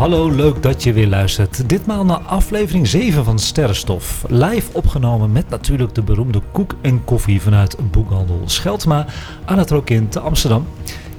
[0.00, 1.68] Hallo, leuk dat je weer luistert.
[1.68, 4.24] Ditmaal naar aflevering 7 van Sterrenstof.
[4.28, 9.06] Live opgenomen met natuurlijk de beroemde koek en koffie vanuit boekhandel Scheldma
[9.44, 10.66] aan het Rokin te Amsterdam.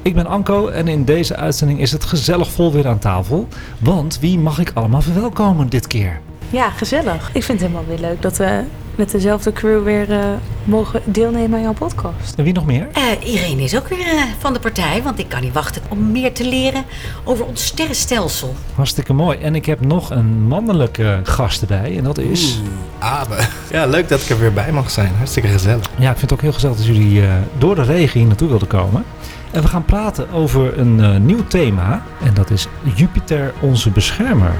[0.01, 3.47] Ik ben Anko en in deze uitzending is het gezellig vol weer aan tafel.
[3.79, 6.21] Want wie mag ik allemaal verwelkomen dit keer?
[6.49, 7.29] Ja, gezellig.
[7.33, 8.63] Ik vind het helemaal weer leuk dat we
[8.95, 10.25] met dezelfde crew weer eh,
[10.63, 12.35] mogen deelnemen aan jouw podcast.
[12.35, 12.87] En wie nog meer?
[12.97, 16.11] Uh, Irene is ook weer uh, van de partij, want ik kan niet wachten om
[16.11, 16.83] meer te leren
[17.23, 18.55] over ons sterrenstelsel.
[18.75, 19.37] Hartstikke mooi.
[19.37, 22.59] En ik heb nog een mannelijke gast erbij en dat is...
[22.59, 22.69] Oeh,
[23.11, 23.35] Abe.
[23.71, 25.11] Ja, leuk dat ik er weer bij mag zijn.
[25.17, 25.89] Hartstikke gezellig.
[25.97, 28.49] Ja, ik vind het ook heel gezellig dat jullie uh, door de regen hier naartoe
[28.49, 29.03] wilden komen.
[29.51, 34.53] En we gaan praten over een nieuw thema en dat is Jupiter onze beschermer.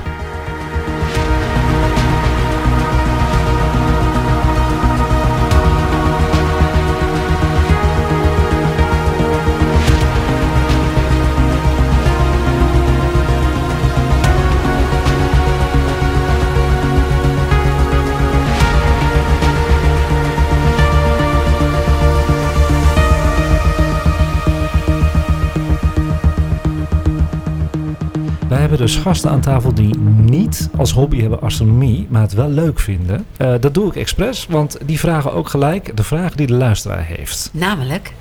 [28.71, 32.79] Hebben dus gasten aan tafel die niet als hobby hebben astronomie, maar het wel leuk
[32.79, 33.25] vinden.
[33.37, 37.05] Uh, dat doe ik expres, want die vragen ook gelijk de vraag die de luisteraar
[37.05, 37.49] heeft.
[37.53, 38.13] Namelijk,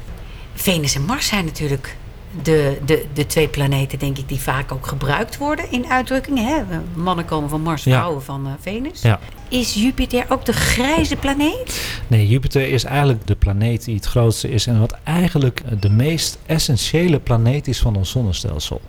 [0.55, 1.97] Venus en Mars zijn natuurlijk
[2.43, 6.45] de, de, de twee planeten, denk ik, die vaak ook gebruikt worden in uitdrukkingen.
[6.45, 6.63] Hè?
[6.95, 8.25] Mannen komen van Mars, vrouwen ja.
[8.25, 9.03] van uh, Venus.
[9.03, 9.19] Ja.
[9.49, 12.01] Is Jupiter ook de grijze planeet?
[12.07, 16.39] Nee, Jupiter is eigenlijk de planeet die het grootste is en wat eigenlijk de meest
[16.47, 18.81] essentiële planeet is van ons zonnestelsel.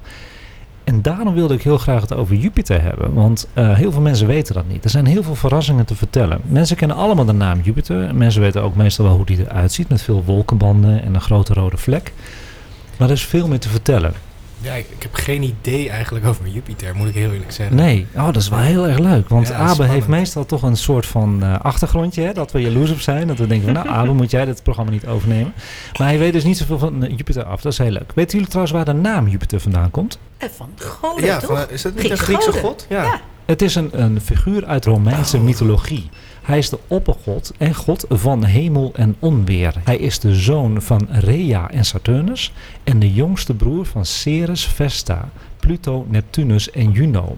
[0.91, 3.13] En daarom wilde ik heel graag het over Jupiter hebben.
[3.13, 4.83] Want uh, heel veel mensen weten dat niet.
[4.83, 6.41] Er zijn heel veel verrassingen te vertellen.
[6.43, 8.15] Mensen kennen allemaal de naam Jupiter.
[8.15, 9.89] Mensen weten ook meestal wel hoe die eruit ziet.
[9.89, 12.13] Met veel wolkenbanden en een grote rode vlek.
[12.97, 14.13] Maar er is veel meer te vertellen.
[14.61, 17.75] Ja, ik, ik heb geen idee eigenlijk over Jupiter, moet ik heel eerlijk zeggen.
[17.75, 19.29] Nee, oh, dat is wel heel erg leuk.
[19.29, 22.21] Want ja, Abe heeft meestal toch een soort van uh, achtergrondje.
[22.21, 23.27] Hè, dat we jaloers op zijn.
[23.27, 25.53] Dat we denken van, nou Abe, moet jij dit programma niet overnemen.
[25.97, 27.61] Maar hij weet dus niet zoveel van uh, Jupiter af.
[27.61, 28.11] Dat is heel leuk.
[28.15, 30.19] Weten jullie trouwens waar de naam Jupiter vandaan komt?
[30.43, 31.59] Uh, van goden, ja, toch?
[31.59, 32.61] Van, is dat niet een Griekse goden?
[32.61, 32.85] god?
[32.89, 33.03] Ja.
[33.03, 33.21] ja.
[33.45, 35.43] Het is een, een figuur uit Romeinse oh.
[35.43, 36.09] mythologie.
[36.41, 39.73] Hij is de oppergod en god van hemel en onweer.
[39.83, 42.53] Hij is de zoon van Rhea en Saturnus
[42.83, 47.37] en de jongste broer van Ceres, Vesta, Pluto, Neptunus en Juno.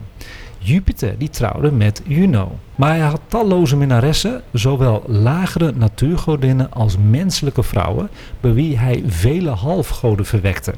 [0.58, 2.58] Jupiter die trouwde met Juno.
[2.74, 8.10] Maar hij had talloze minnaressen, zowel lagere natuurgodinnen als menselijke vrouwen,
[8.40, 10.74] bij wie hij vele halfgoden verwekte.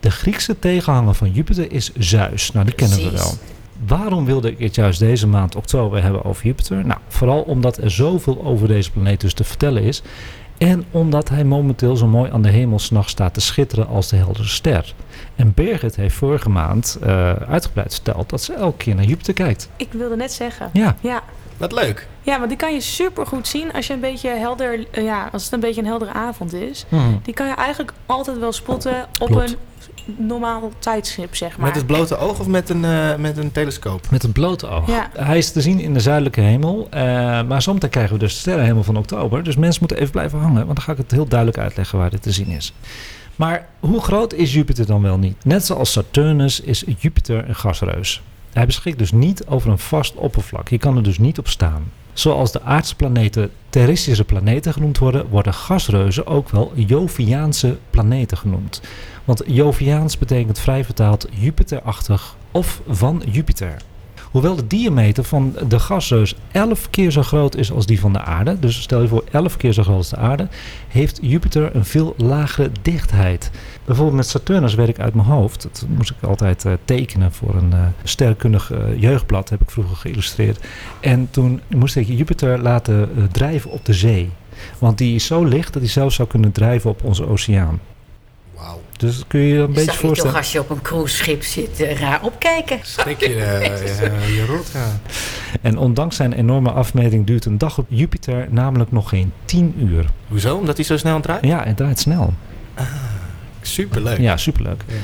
[0.00, 2.52] De Griekse tegenhanger van Jupiter is Zeus.
[2.52, 3.32] Nou, die kennen we wel.
[3.86, 6.86] Waarom wilde ik het juist deze maand oktober hebben over Jupiter?
[6.86, 10.02] Nou, vooral omdat er zoveel over deze planeet dus te vertellen is.
[10.58, 14.16] En omdat hij momenteel zo mooi aan de hemel s'nachts staat te schitteren als de
[14.16, 14.94] heldere ster.
[15.36, 19.68] En Birgit heeft vorige maand uh, uitgebreid verteld dat ze elke keer naar Jupiter kijkt.
[19.76, 20.70] Ik wilde net zeggen.
[20.72, 20.96] Ja.
[21.00, 21.22] ja.
[21.62, 22.06] Wat leuk.
[22.22, 25.28] Ja, want die kan je super goed zien als je een beetje helder, uh, ja,
[25.32, 26.84] als het een beetje een heldere avond is.
[26.88, 27.20] Hmm.
[27.22, 29.56] Die kan je eigenlijk altijd wel spotten op Klopt.
[30.06, 31.66] een normaal tijdschip, zeg maar.
[31.66, 34.10] Met het blote oog of met een, uh, met een telescoop?
[34.10, 34.86] Met een blote oog.
[34.86, 35.10] Ja.
[35.12, 36.88] Hij is te zien in de zuidelijke hemel.
[36.94, 37.00] Uh,
[37.42, 39.42] maar zometeen krijgen we dus de sterrenhemel van oktober.
[39.42, 40.66] Dus mensen moeten even blijven hangen.
[40.66, 42.72] Want dan ga ik het heel duidelijk uitleggen waar dit te zien is.
[43.36, 45.44] Maar hoe groot is Jupiter dan wel niet?
[45.44, 48.22] Net zoals Saturnus is Jupiter een gasreus.
[48.52, 50.68] Hij beschikt dus niet over een vast oppervlak.
[50.68, 51.90] Je kan er dus niet op staan.
[52.12, 58.80] Zoals de aardse planeten terrestrische planeten genoemd worden, worden gasreuzen ook wel Joviaanse planeten genoemd.
[59.24, 63.76] Want Joviaans betekent vrij vertaald Jupiterachtig of van Jupiter.
[64.32, 68.20] Hoewel de diameter van de gasreus 11 keer zo groot is als die van de
[68.20, 70.48] aarde, dus stel je voor 11 keer zo groot als de aarde,
[70.88, 73.50] heeft Jupiter een veel lagere dichtheid.
[73.84, 77.54] Bijvoorbeeld met Saturnus weet ik uit mijn hoofd, dat moest ik altijd uh, tekenen voor
[77.54, 80.64] een uh, sterrenkundig uh, jeugdblad, heb ik vroeger geïllustreerd.
[81.00, 84.30] En toen moest ik Jupiter laten drijven op de zee.
[84.78, 87.80] Want die is zo licht dat hij zelfs zou kunnen drijven op onze oceaan.
[89.02, 90.32] Dus kun je je een Zag beetje je voorstellen.
[90.32, 92.78] toch als je op een cruiseschip zit uh, raar opkijken?
[92.82, 93.60] Schrik je, uh,
[94.26, 95.00] je, je rot, ja.
[95.62, 100.06] En ondanks zijn enorme afmeting duurt een dag op Jupiter namelijk nog geen 10 uur.
[100.28, 100.56] Hoezo?
[100.56, 101.44] Omdat hij zo snel draait?
[101.44, 102.34] Ja, het draait snel.
[102.74, 102.86] Ah,
[103.62, 104.18] superleuk.
[104.18, 104.82] Ja, superleuk.
[104.86, 104.94] Ja.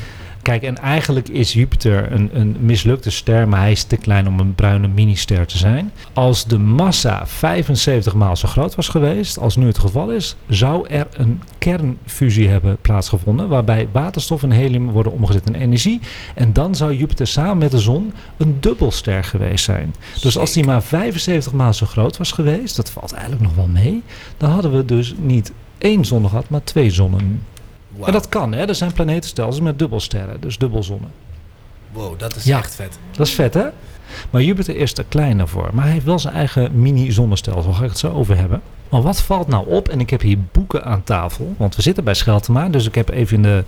[0.48, 4.40] Kijk, en eigenlijk is Jupiter een, een mislukte ster, maar hij is te klein om
[4.40, 5.92] een bruine minister te zijn.
[6.12, 10.88] Als de massa 75 maal zo groot was geweest, als nu het geval is, zou
[10.88, 16.00] er een kernfusie hebben plaatsgevonden, waarbij waterstof en helium worden omgezet in energie.
[16.34, 19.94] En dan zou Jupiter samen met de zon een dubbelster geweest zijn.
[20.20, 23.68] Dus als die maar 75 maal zo groot was geweest, dat valt eigenlijk nog wel
[23.68, 24.02] mee,
[24.36, 27.42] dan hadden we dus niet één zon gehad, maar twee zonnen.
[27.98, 28.06] Wauw.
[28.06, 28.64] En dat kan, hè?
[28.66, 31.10] Er zijn planetenstelsels met dubbelsterren, dus dubbelzonnen.
[31.92, 32.58] Wow, dat is Ja.
[32.58, 32.98] echt vet.
[33.16, 33.66] Dat is vet, hè?
[34.30, 35.70] Maar Jupiter is er kleiner voor.
[35.72, 37.64] Maar hij heeft wel zijn eigen mini-zonnestelsel.
[37.64, 38.62] Daar ga ik het zo over hebben.
[38.88, 39.88] Maar wat valt nou op?
[39.88, 41.54] En ik heb hier boeken aan tafel.
[41.56, 42.68] Want we zitten bij Scheltema.
[42.68, 43.64] Dus ik heb even in de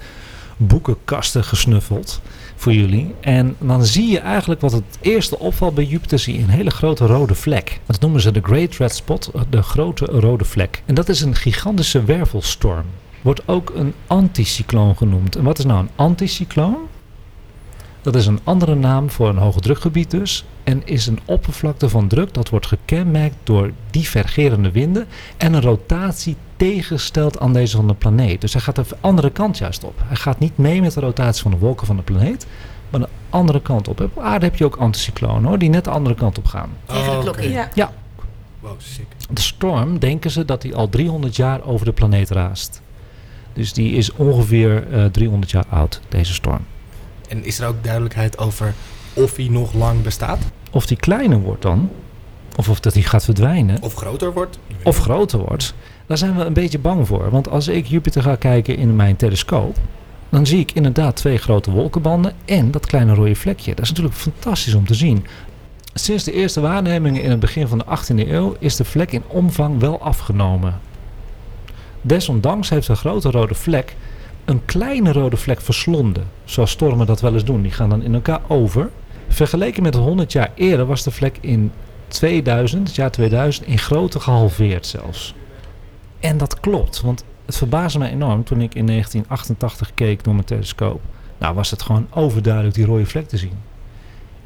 [0.56, 2.20] boekenkasten gesnuffeld
[2.56, 3.14] voor jullie.
[3.20, 6.18] En dan zie je eigenlijk wat het eerste opvalt bij Jupiter.
[6.18, 7.80] Zie je een hele grote rode vlek.
[7.86, 9.30] Dat noemen ze de Great Red Spot.
[9.50, 10.82] De grote rode vlek.
[10.86, 12.84] En dat is een gigantische wervelstorm.
[13.22, 15.36] Wordt ook een anticycloon genoemd.
[15.36, 16.76] En wat is nou een anticycloon?
[18.02, 20.44] Dat is een andere naam voor een hoge drukgebied dus.
[20.64, 25.06] En is een oppervlakte van druk dat wordt gekenmerkt door divergerende winden.
[25.36, 28.40] En een rotatie tegengesteld aan deze van de planeet.
[28.40, 30.02] Dus hij gaat de andere kant juist op.
[30.04, 32.46] Hij gaat niet mee met de rotatie van de wolken van de planeet.
[32.90, 34.00] Maar de andere kant op.
[34.00, 35.58] Op aarde heb je ook anticyclonen hoor.
[35.58, 36.70] Die net de andere kant op gaan.
[36.86, 37.50] Tegen de klok in.
[37.50, 37.68] Ja.
[37.74, 37.92] Ja,
[38.60, 39.06] Wow, sick.
[39.30, 42.82] de storm denken ze dat hij al 300 jaar over de planeet raast.
[43.52, 46.64] Dus die is ongeveer eh, 300 jaar oud, deze storm.
[47.28, 48.74] En is er ook duidelijkheid over
[49.12, 50.38] of hij nog lang bestaat?
[50.70, 51.90] Of die kleiner wordt dan,
[52.56, 54.58] of of dat hij gaat verdwijnen, Of groter wordt?
[54.82, 55.74] Of groter wordt,
[56.06, 57.30] daar zijn we een beetje bang voor.
[57.30, 59.76] Want als ik Jupiter ga kijken in mijn telescoop,
[60.28, 63.74] dan zie ik inderdaad twee grote wolkenbanden en dat kleine rode vlekje.
[63.74, 65.26] Dat is natuurlijk fantastisch om te zien.
[65.94, 69.22] Sinds de eerste waarnemingen in het begin van de 18e eeuw is de vlek in
[69.26, 70.80] omvang wel afgenomen.
[72.02, 73.96] Desondanks heeft de grote rode vlek
[74.44, 76.24] een kleine rode vlek verslonden.
[76.44, 77.62] Zoals stormen dat wel eens doen.
[77.62, 78.90] Die gaan dan in elkaar over.
[79.28, 81.72] Vergeleken met 100 jaar eerder was de vlek in
[82.08, 85.34] 2000, het jaar 2000, in grootte gehalveerd zelfs.
[86.20, 90.46] En dat klopt, want het verbaasde mij enorm toen ik in 1988 keek door mijn
[90.46, 91.00] telescoop.
[91.38, 93.58] Nou was het gewoon overduidelijk die rode vlek te zien.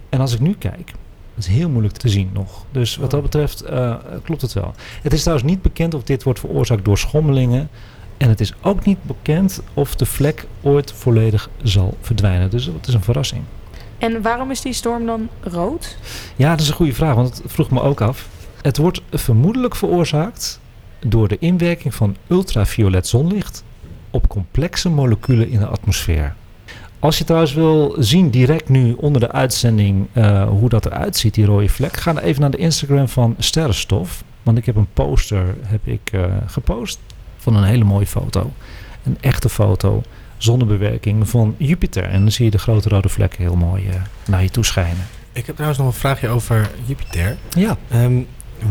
[0.08, 0.92] En als ik nu kijk,
[1.34, 2.64] dat is heel moeilijk te zien nog.
[2.70, 4.74] Dus wat dat betreft eh, klopt het wel.
[5.02, 7.68] Het is trouwens niet bekend of dit wordt veroorzaakt door schommelingen.
[8.16, 12.50] En het is ook niet bekend of de vlek ooit volledig zal verdwijnen.
[12.50, 13.42] Dus het is een verrassing.
[13.98, 15.96] En waarom is die storm dan rood?
[16.36, 18.28] Ja, dat is een goede vraag, want het vroeg me ook af.
[18.62, 20.60] Het wordt vermoedelijk veroorzaakt
[21.06, 23.64] door de inwerking van ultraviolet zonlicht
[24.10, 26.34] op complexe moleculen in de atmosfeer.
[27.04, 31.34] Als je trouwens wil zien direct nu onder de uitzending eh, hoe dat eruit ziet,
[31.34, 34.24] die rode vlek, ga dan even naar de Instagram van Sterrenstof.
[34.42, 36.98] Want ik heb een poster heb ik, eh, gepost
[37.36, 38.52] van een hele mooie foto.
[39.02, 40.02] Een echte foto,
[40.36, 42.04] zonnebewerking van Jupiter.
[42.04, 43.94] En dan zie je de grote rode vlek heel mooi eh,
[44.26, 45.06] naar je toe schijnen.
[45.32, 47.36] Ik heb trouwens nog een vraagje over Jupiter.
[47.50, 48.22] Ja, Ehm,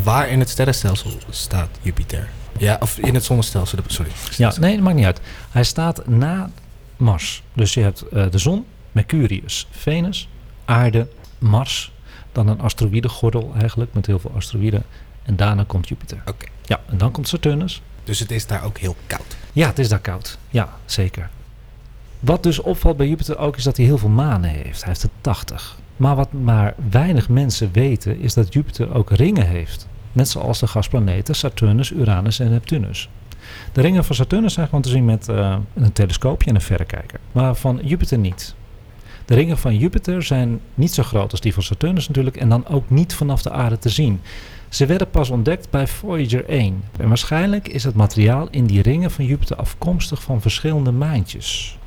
[0.03, 2.29] waar in het sterrenstelsel staat Jupiter?
[2.57, 4.11] Ja, of in het zonnestelsel, sorry.
[4.37, 5.21] Ja, nee, dat maakt niet uit.
[5.51, 6.49] Hij staat na
[7.03, 7.43] Mars.
[7.53, 10.29] Dus je hebt eh, de zon, Mercurius, Venus,
[10.65, 11.07] aarde,
[11.39, 11.91] Mars.
[12.31, 14.83] Dan een asteroïdengordel eigenlijk, met heel veel asteroïden.
[15.23, 16.21] En daarna komt Jupiter.
[16.25, 16.45] Oké.
[16.65, 17.81] Ja, en dan komt Saturnus.
[18.03, 19.37] Dus het is daar ook heel koud.
[19.53, 20.37] Ja, het is daar koud.
[20.49, 21.29] Ja, zeker.
[22.19, 24.79] Wat dus opvalt bij Jupiter ook is dat hij heel veel manen heeft.
[24.79, 25.77] Hij heeft er 80.
[25.97, 29.87] Maar wat maar weinig mensen weten is dat Jupiter ook ringen heeft.
[30.11, 33.09] Net zoals de gasplaneten Saturnus, Uranus en Neptunus.
[33.73, 37.19] De ringen van Saturnus zijn gewoon te zien met eh, een telescoopje en een verrekijker.
[37.31, 38.55] Maar van Jupiter niet.
[39.25, 42.67] De ringen van Jupiter zijn niet zo groot als die van Saturnus natuurlijk en dan
[42.67, 44.21] ook niet vanaf de aarde te zien.
[44.69, 46.83] Ze werden pas ontdekt bij Voyager 1.
[46.99, 51.77] En waarschijnlijk is het materiaal in die ringen van Jupiter afkomstig van verschillende maantjes.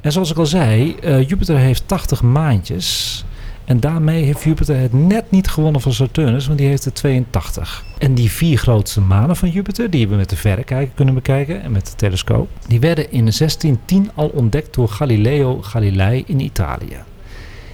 [0.00, 3.24] En zoals ik al zei, eh, Jupiter heeft 80 maantjes.
[3.68, 7.84] En daarmee heeft Jupiter het net niet gewonnen van Saturnus, want die heeft er 82.
[7.98, 11.72] En die vier grootste manen van Jupiter, die we met de verrekijker kunnen bekijken en
[11.72, 16.96] met de telescoop, die werden in 1610 al ontdekt door Galileo Galilei in Italië.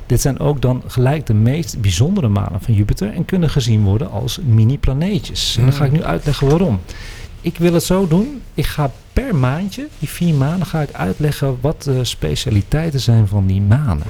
[0.07, 4.11] Dit zijn ook dan gelijk de meest bijzondere manen van Jupiter en kunnen gezien worden
[4.11, 5.57] als mini-planeetjes.
[5.57, 6.81] En dan ga ik nu uitleggen waarom.
[7.41, 8.43] Ik wil het zo doen.
[8.55, 13.47] Ik ga per maandje, die vier maanden, ga ik uitleggen wat de specialiteiten zijn van
[13.47, 14.07] die manen.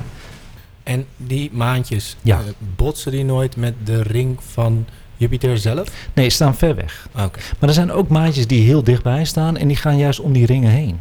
[0.84, 2.38] En die maantjes, Ja.
[2.38, 2.44] eh,
[2.76, 4.86] botsen die nooit met de ring van
[5.16, 5.88] Jupiter zelf?
[6.14, 7.08] Nee, ze staan ver weg.
[7.12, 7.38] Oké.
[7.58, 10.46] Maar er zijn ook maantjes die heel dichtbij staan en die gaan juist om die
[10.46, 11.00] ringen heen.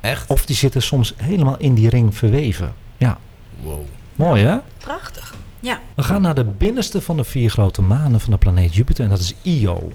[0.00, 0.30] Echt?
[0.30, 2.74] Of die zitten soms helemaal in die ring verweven.
[2.96, 3.18] Ja,
[3.62, 3.80] Wow.
[4.14, 4.56] mooi hè?
[4.78, 5.34] Prachtig.
[5.60, 5.80] Ja.
[5.94, 9.10] We gaan naar de binnenste van de vier grote manen van de planeet Jupiter en
[9.10, 9.92] dat is Io.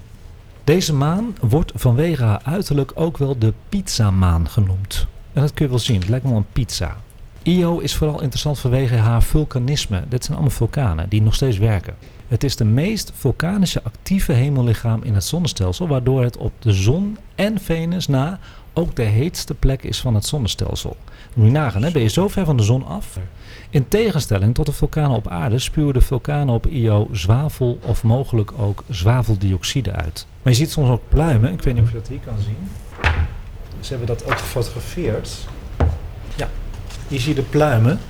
[0.64, 5.06] Deze maan wordt vanwege haar uiterlijk ook wel de pizzamaan genoemd.
[5.32, 6.96] En dat kun je wel zien, het lijkt wel een pizza.
[7.42, 10.02] Io is vooral interessant vanwege haar vulkanisme.
[10.08, 11.94] Dit zijn allemaal vulkanen die nog steeds werken.
[12.28, 17.18] Het is de meest vulkanische actieve hemellichaam in het zonnestelsel, waardoor het op de zon
[17.34, 18.38] en Venus na
[18.72, 20.96] ook de heetste plek is van het zonnestelsel.
[21.34, 21.90] Moet je nagaan, hè?
[21.90, 23.18] ben je zo ver van de zon af?
[23.70, 28.52] In tegenstelling tot de vulkanen op aarde spuwen de vulkanen op Io zwavel of mogelijk
[28.58, 30.26] ook zwaveldioxide uit.
[30.42, 32.68] Maar je ziet soms ook pluimen, ik weet niet of je dat hier kan zien.
[33.80, 35.46] Ze hebben dat ook gefotografeerd.
[36.92, 38.00] Ja, hier zie je de pluimen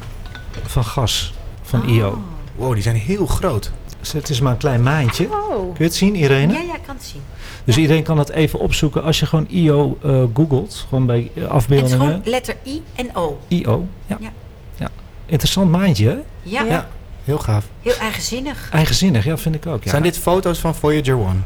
[0.63, 2.23] van gas van Io.
[2.55, 3.71] Wow, die zijn heel groot.
[4.01, 5.25] Dus het is maar een klein maandje.
[5.31, 5.57] Oh.
[5.59, 6.53] Kun je het zien, Irene?
[6.53, 7.21] Ja, ja, ik kan het zien.
[7.65, 9.03] Dus iedereen kan het even opzoeken.
[9.03, 11.99] Als je gewoon IO eh, googelt, gewoon bij eh, Het is afbeeldingen.
[11.99, 13.39] gewoon letter I en O.
[13.49, 14.17] IO, ja.
[14.21, 14.33] Ja.
[14.77, 14.89] ja.
[15.27, 16.17] Interessant maandje, hè?
[16.43, 16.89] Ja, Ja.
[17.25, 17.65] Heel gaaf.
[17.83, 18.69] heel eigenzinnig.
[18.73, 19.85] Eigenzinnig, ja, vind ik ook.
[19.85, 19.91] Ja.
[19.91, 21.45] Zijn dit foto's van Voyager 1?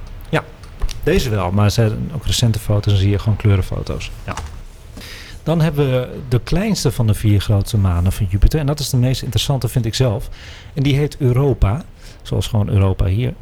[1.03, 4.11] Deze wel, maar er zijn ook recente foto's en zie je gewoon kleurenfoto's.
[4.27, 4.35] Ja.
[5.47, 8.61] Dan hebben we de kleinste van de vier grootste manen van Jupiter.
[8.61, 10.29] En dat is de meest interessante, vind ik zelf.
[10.75, 11.85] En die heet Europa,
[12.23, 13.35] zoals gewoon Europa hier.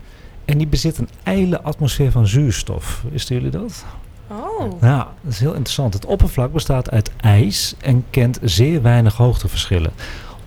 [0.45, 3.05] En die bezit een ijle atmosfeer van zuurstof.
[3.11, 3.85] Wisten jullie dat?
[4.27, 4.81] Oh.
[4.81, 5.95] Ja, dat is heel interessant.
[5.95, 9.93] Het oppervlak bestaat uit ijs en kent zeer weinig hoogteverschillen.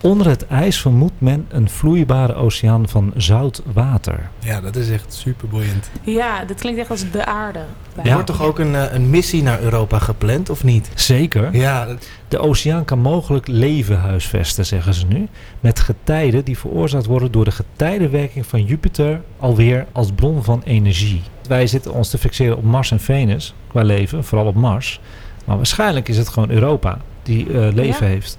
[0.00, 4.28] Onder het ijs vermoedt men een vloeibare oceaan van zout water.
[4.38, 5.90] Ja, dat is echt super boeiend.
[6.02, 7.58] Ja, dat klinkt echt als de aarde.
[7.96, 8.12] Er Ja.
[8.12, 10.90] wordt toch ook een, eh, een missie naar Europa gepland, of niet?
[10.94, 11.56] Zeker.
[11.56, 15.28] Ja, dat- De oceaan kan mogelijk leven huisvesten, zeggen ze nu.
[15.60, 21.22] Met getijden die veroorzaakt worden door de getijdenwerking van Jupiter alweer als bron van energie.
[21.48, 25.00] Wij zitten ons te fixeren op Mars en Venus qua leven, vooral op Mars.
[25.44, 28.12] Maar waarschijnlijk is het gewoon Europa die eh, leven Ja.
[28.12, 28.38] heeft.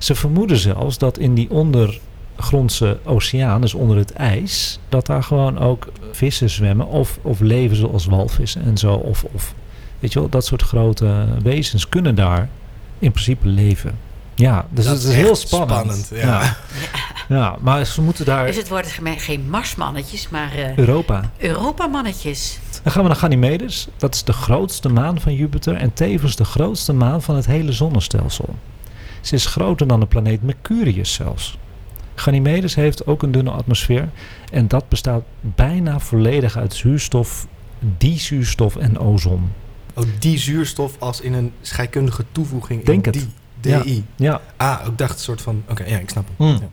[0.00, 5.58] Ze vermoeden zelfs dat in die ondergrondse oceaan, dus onder het ijs, dat daar gewoon
[5.58, 8.92] ook vissen zwemmen of, of leven zoals walvissen en zo.
[8.92, 9.54] Of, of
[9.98, 12.48] weet je wel, dat soort grote wezens kunnen daar
[12.98, 13.98] in principe leven.
[14.34, 15.70] Ja, dus Dat het is is heel spannend.
[15.80, 16.42] spannend, ja.
[16.42, 16.56] ja.
[17.28, 21.30] Ja, maar ze moeten daar Dus het worden geen Marsmannetjes, maar eh Europa.
[21.38, 22.58] Europamannetjes.
[22.82, 23.88] Dan gaan we naar Ganymedes.
[23.96, 27.72] Dat is de grootste maan van Jupiter en tevens de grootste maan van het hele
[27.72, 28.54] zonnestelsel.
[29.20, 31.58] Ze is groter dan de planeet Mercurius zelfs.
[32.14, 34.08] Ganymedes heeft ook een dunne atmosfeer
[34.52, 37.46] en dat bestaat bijna volledig uit zuurstof,
[37.98, 39.50] dizuurstof en ozon.
[39.94, 42.84] oh, die zuurstof als in een scheikundige toevoeging.
[42.84, 43.28] Denk in het.
[43.60, 44.04] Die, DI.
[44.16, 45.62] Ja, Ah, ik dacht een soort van...
[45.70, 46.46] Oké, ja, ik snap hem.
[46.46, 46.56] Hmm.
[46.56, 46.68] Ja.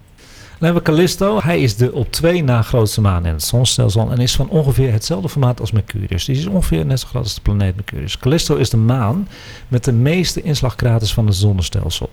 [0.59, 1.39] Dan hebben we Callisto.
[1.41, 4.91] Hij is de op twee na grootste maan in het zonnestelsel en is van ongeveer
[4.91, 6.25] hetzelfde formaat als Mercurius.
[6.25, 8.17] Die is ongeveer net zo groot als de planeet Mercurius.
[8.17, 9.27] Callisto is de maan
[9.67, 12.09] met de meeste inslagkraters van het zonnestelsel.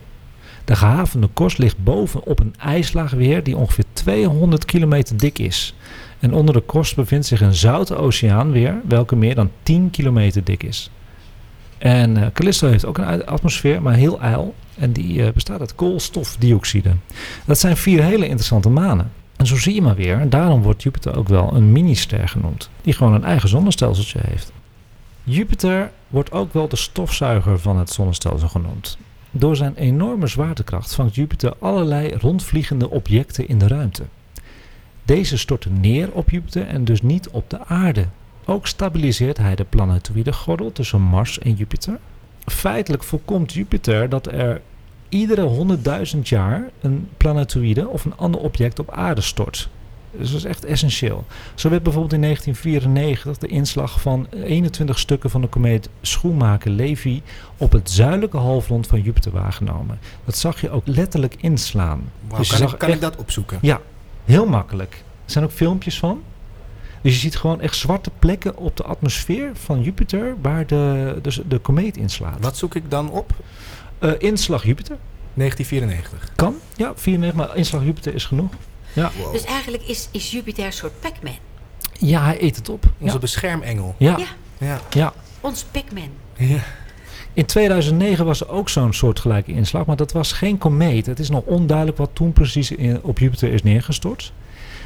[0.64, 5.74] De gehavende korst ligt bovenop een ijslaag weer die ongeveer 200 kilometer dik is.
[6.18, 10.44] En onder de korst bevindt zich een zoute oceaan weer, welke meer dan 10 kilometer
[10.44, 10.90] dik is.
[11.78, 14.54] En eh, Callisto heeft ook een atmosfeer, maar heel ijl.
[14.78, 16.90] En die eh, bestaat uit koolstofdioxide.
[17.44, 19.12] Dat zijn vier hele interessante manen.
[19.36, 22.92] En zo zie je maar weer, daarom wordt Jupiter ook wel een minister genoemd, die
[22.92, 24.52] gewoon een eigen zonnestelseltje heeft.
[25.24, 28.98] Jupiter wordt ook wel de stofzuiger van het zonnestelsel genoemd.
[29.36, 34.02] Door zijn enorme zwaartekracht vangt Jupiter allerlei rondvliegende objecten in de ruimte.
[35.04, 38.06] Deze storten neer op Jupiter en dus niet op de aarde.
[38.44, 41.98] Ook stabiliseert hij de planetoïde gordel tussen Mars en Jupiter.
[42.44, 44.60] Feitelijk voorkomt Jupiter dat er
[45.08, 45.76] iedere
[46.14, 49.68] 100.000 jaar een planetoïde of een ander object op aarde stort.
[50.18, 51.24] Dus dat is echt essentieel.
[51.54, 57.22] Zo werd bijvoorbeeld in 1994 de inslag van 21 stukken van de komeet Schoenmaker-Levy
[57.56, 59.98] op het zuidelijke halfrond van Jupiter waargenomen.
[60.24, 62.02] Dat zag je ook letterlijk inslaan.
[62.28, 63.58] Dus je kan, zag ik, kan echt- ik dat opzoeken?
[63.62, 63.80] Ja,
[64.24, 64.92] heel makkelijk.
[65.24, 66.22] Er zijn ook filmpjes van.
[67.02, 71.40] Dus je ziet gewoon echt zwarte plekken op de atmosfeer van Jupiter waar de, dus
[71.48, 72.36] de komeet inslaat.
[72.40, 73.32] Wat zoek ik dan op?
[73.98, 74.96] Eh, inslag Jupiter
[75.34, 76.30] 1994.
[76.36, 76.54] kan.
[76.76, 78.52] Ja, 94, maar inslag Jupiter is genoeg.
[78.94, 79.32] Ja, Wow.
[79.32, 81.34] Dus eigenlijk is, is Jupiter een soort Pac-Man.
[81.98, 82.84] ja hij eet het op.
[82.98, 83.94] Onze Ja, beschermengel.
[83.98, 84.26] ja, Ja.
[84.66, 84.80] Ja.
[84.90, 85.12] ja.
[85.40, 86.08] Ons Pac-Man.
[86.36, 86.62] ja.
[87.32, 91.06] In 2009 was er ook zo'n soortgelijke inslag, maar dat was geen komeet.
[91.06, 94.32] Het is nog onduidelijk wat toen precies in, op Jupiter is neergestort.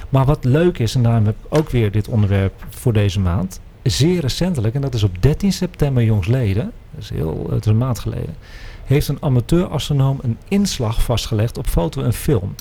[0.09, 3.61] Maar wat leuk is, en daarom heb ik ook weer dit onderwerp voor deze maand.
[3.83, 7.79] Zeer recentelijk, en dat is op 13 september jongsleden, dat is, heel, het is een
[7.79, 8.37] maand geleden,
[8.85, 12.55] heeft een amateur-astronoom een inslag vastgelegd op foto en film.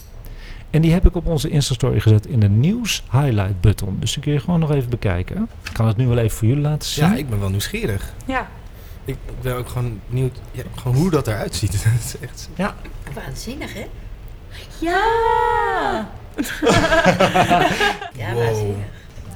[0.69, 3.97] En die heb ik op onze Insta-story gezet in de nieuws highlight button.
[3.99, 5.49] Dus die kun je gewoon nog even bekijken.
[5.63, 7.05] Ik kan het nu wel even voor jullie laten zien.
[7.05, 8.13] ja, ik ben wel nieuwsgierig.
[8.25, 8.47] Ja.
[9.05, 11.71] Ik ben ook gewoon benieuwd ja, gewoon hoe dat eruit ziet.
[11.83, 12.49] dat is echt...
[13.13, 13.85] Waanzinnig, hè?
[14.79, 16.07] Ja!
[18.17, 18.43] Ja, Wow.
[18.45, 18.85] waanzinnig.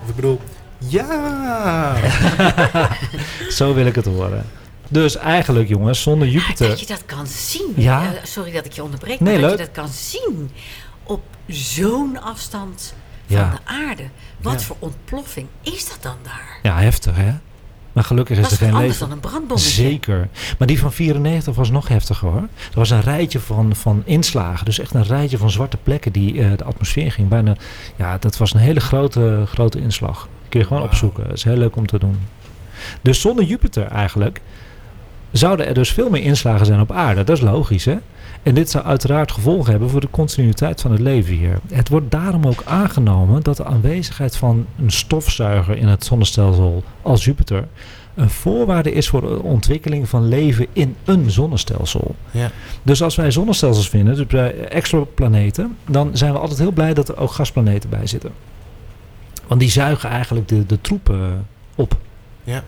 [0.04, 0.40] Of ik bedoel...
[0.78, 1.96] Ja!
[3.50, 4.46] Zo wil ik het horen.
[4.90, 6.68] Dus eigenlijk, jongens, zonder Jupiter...
[6.68, 7.74] Dat je dat kan zien.
[7.76, 8.04] Ja.
[8.04, 9.20] Eh, sorry dat ik je onderbreek.
[9.20, 9.60] Nee, maar dat leuk.
[9.60, 10.52] je dat kan zien
[11.12, 12.94] op zo'n afstand
[13.28, 13.50] van Ja.
[13.50, 14.04] de aarde.
[14.42, 14.60] Wat Ja.
[14.60, 16.60] voor ontploffing is dat dan daar?
[16.64, 17.32] Ja, heftig, hè?
[17.94, 19.08] Maar gelukkig is Dat er is geen anders leven.
[19.08, 19.70] dan een brandbommetje.
[19.70, 20.30] Zeker.
[20.58, 22.42] Maar die van 94 was nog heftiger hoor.
[22.42, 24.66] Er was een rijtje van, van inslagen.
[24.66, 27.28] Dus echt een rijtje van zwarte plekken die eh, de atmosfeer ging.
[27.28, 27.56] Bijna,
[27.96, 30.28] ja, dat was een hele grote, grote inslag.
[30.50, 31.24] Kun je gewoon opzoeken.
[31.24, 32.20] Dat is heel leuk om te doen.
[33.02, 34.42] Dus zonder Jupiter eigenlijk
[35.32, 37.24] zouden er dus veel meer inslagen zijn op aarde.
[37.24, 37.98] Dat is logisch hè.
[38.44, 41.60] En dit zou uiteraard gevolgen hebben voor de continuïteit van het leven hier.
[41.74, 47.26] Het wordt daarom ook aangenomen dat de aanwezigheid van een stofzuiger in het zonnestelsel als
[47.26, 47.68] Jupiter
[48.16, 52.16] een voorwaarde is voor de ontwikkeling van leven in een zonnestelsel.
[52.32, 52.52] Ja.
[52.84, 57.10] Dus als wij zonnestelsels vinden, dus bij exoplaneten, dan zijn we altijd heel blij dat
[57.10, 58.32] er ook gasplaneten bij zitten.
[59.48, 61.98] Want die zuigen eigenlijk de, de troepen op.
[62.44, 62.64] Ja.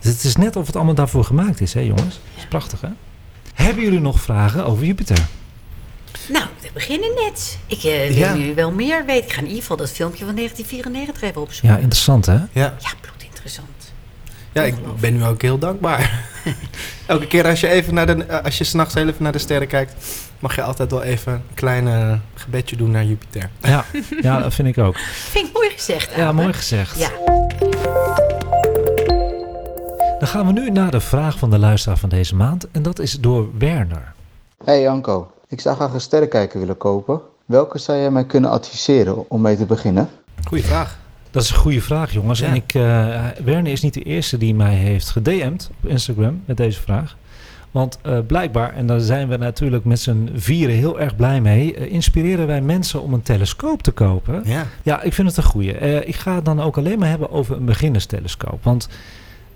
[0.00, 2.14] Dus het is net of het allemaal daarvoor gemaakt is, hè jongens?
[2.14, 2.88] Dat is prachtig, hè?
[3.54, 5.26] Hebben jullie nog vragen over Jupiter?
[6.28, 7.58] Nou, we beginnen net.
[7.66, 8.32] Ik eh, Ja.
[8.32, 9.24] wil nu wel meer weten.
[9.24, 11.70] Ik ga in ieder geval dat filmpje van 1994 even opzoeken.
[11.76, 12.34] Ja, interessant, hè?
[12.34, 12.48] Ja.
[12.52, 13.66] Ja, bloedinteressant.
[14.52, 16.24] Ja, ik ben nu ook heel dankbaar.
[17.06, 19.68] Elke keer als je even naar de, als je s'nachts heel even naar de sterren
[19.68, 19.94] kijkt,
[20.38, 23.50] mag je altijd wel even een klein eh, gebedje doen naar Jupiter.
[23.62, 23.84] Ja,
[24.20, 24.96] ja dat vind ik ook.
[25.30, 26.14] Vind ik mooi gezegd.
[26.16, 26.98] Ja, mooi gezegd.
[26.98, 27.10] Ja.
[30.18, 32.70] Dan gaan we nu naar de vraag van de luisteraar van deze maand.
[32.70, 34.14] En dat is door Werner.
[34.64, 37.20] Hey Janko, ik zou graag een sterrenkijker willen kopen.
[37.44, 40.08] Welke zou jij mij kunnen adviseren om mee te beginnen?
[40.44, 40.98] Goeie vraag.
[41.30, 42.38] Dat is een goede vraag, jongens.
[42.38, 42.46] Ja.
[42.46, 46.56] En ik, eh, Werner is niet de eerste die mij heeft gedM'd op Instagram met
[46.56, 47.16] deze vraag.
[47.70, 51.74] Want eh, blijkbaar, en daar zijn we natuurlijk met z'n vieren heel erg blij mee,
[51.74, 54.42] eh, inspireren wij mensen om een telescoop te kopen.
[54.44, 54.66] Ja.
[54.82, 55.72] Ja, ik vind het een goeie.
[55.72, 58.64] Eh, ik ga het dan ook alleen maar hebben over een beginnerstelescoop.
[58.64, 58.88] Want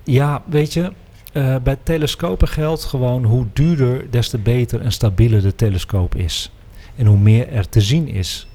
[0.03, 0.91] ja, weet je,
[1.33, 6.51] eh, bij telescopen geldt gewoon hoe duurder, des te beter en stabieler de telescoop is.
[6.95, 8.47] En hoe meer er te zien is.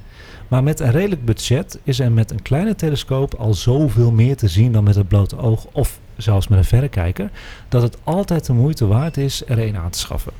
[0.48, 4.48] Maar met een redelijk budget is er met een kleine telescoop al zoveel meer te
[4.48, 7.30] zien dan met het blote oog of zelfs met een verrekijker,
[7.68, 10.32] dat het altijd de moeite waard is er een aan te schaffen.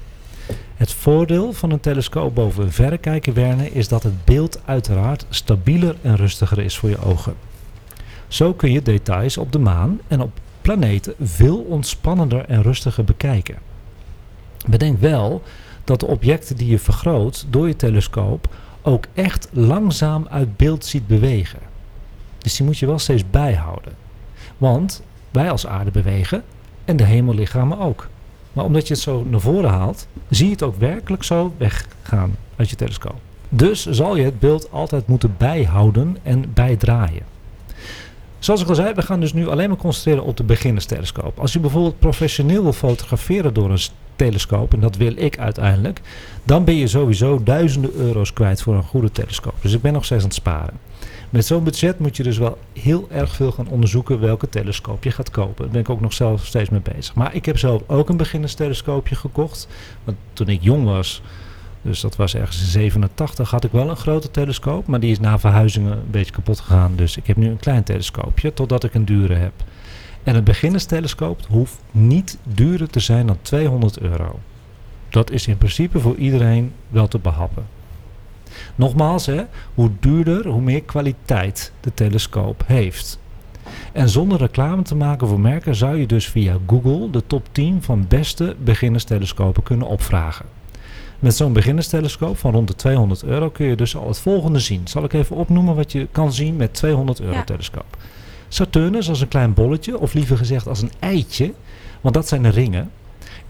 [0.77, 6.17] Het voordeel van een telescoop boven een verrekijker, is dat het beeld uiteraard stabieler en
[6.17, 7.35] rustiger is voor je ogen.
[8.29, 13.57] Zo kun je details op de maan en op planeten veel ontspannender en rustiger bekijken.
[14.67, 15.43] Bedenk wel
[15.85, 21.07] dat de objecten die je vergroot door je telescoop ook echt langzaam uit beeld ziet
[21.07, 21.59] bewegen.
[22.39, 23.93] Dus die moet je wel steeds bijhouden.
[24.59, 26.43] Want wij als aarde bewegen
[26.85, 28.09] en de hemellichamen ook.
[28.53, 32.37] Maar omdat je het zo naar voren haalt, zie je het ook werkelijk zo weggaan
[32.57, 33.21] uit je telescoop.
[33.49, 37.38] Dus zal je het beeld altijd moeten bijhouden en bijdraaien.
[38.39, 41.39] Zoals ik al zei, we gaan dus nu alleen maar concentreren op de beginnerstelescoop.
[41.39, 43.81] Als je bijvoorbeeld professioneel wil fotograferen door een
[44.17, 46.01] telescoop, en dat wil ik uiteindelijk,
[46.45, 49.55] dan ben je sowieso duizenden euro's kwijt voor een goede telescoop.
[49.61, 50.75] Dus ik ben nog steeds aan het sparen.
[51.31, 55.11] Met zo'n budget moet je dus wel heel erg veel gaan onderzoeken welke telescoop je
[55.11, 55.65] gaat kopen.
[55.65, 57.15] Daar ben ik ook nog zelf steeds mee bezig.
[57.15, 59.69] Maar ik heb zelf ook een beginnerstelescoopje gekocht.
[60.05, 61.23] Want toen ik jong was,
[61.89, 64.87] dus dat was ergens in 87, had ik wel een grote telescoop.
[64.87, 66.97] Maar die is na verhuizingen een beetje kapot gegaan.
[66.97, 69.53] Dus ik heb nu een klein telescoopje, totdat ik een dure heb.
[70.23, 74.39] En een beginnerstelescoop hoeft niet duurder te zijn dan 200 euro.
[75.09, 77.67] Dat is in principe voor iedereen wel te behappen.
[78.75, 79.43] Nogmaals, hè,
[79.75, 83.19] hoe duurder, hoe meer kwaliteit de telescoop heeft.
[83.93, 87.83] En zonder reclame te maken voor merken zou je dus via Google de top 10
[87.83, 90.58] van beste beginnerstelescopen kunnen opvragen.
[91.19, 94.81] Met zo'n beginnerstelescoop van rond de 200 euro kun je dus al het volgende zien.
[94.89, 97.45] Zal ik even opnoemen wat je kan zien met 200 euro Ja.
[97.45, 97.97] telescoop.
[98.49, 101.53] Saturnus als een klein bolletje, of liever gezegd als een eitje,
[102.01, 102.91] want dat zijn de ringen.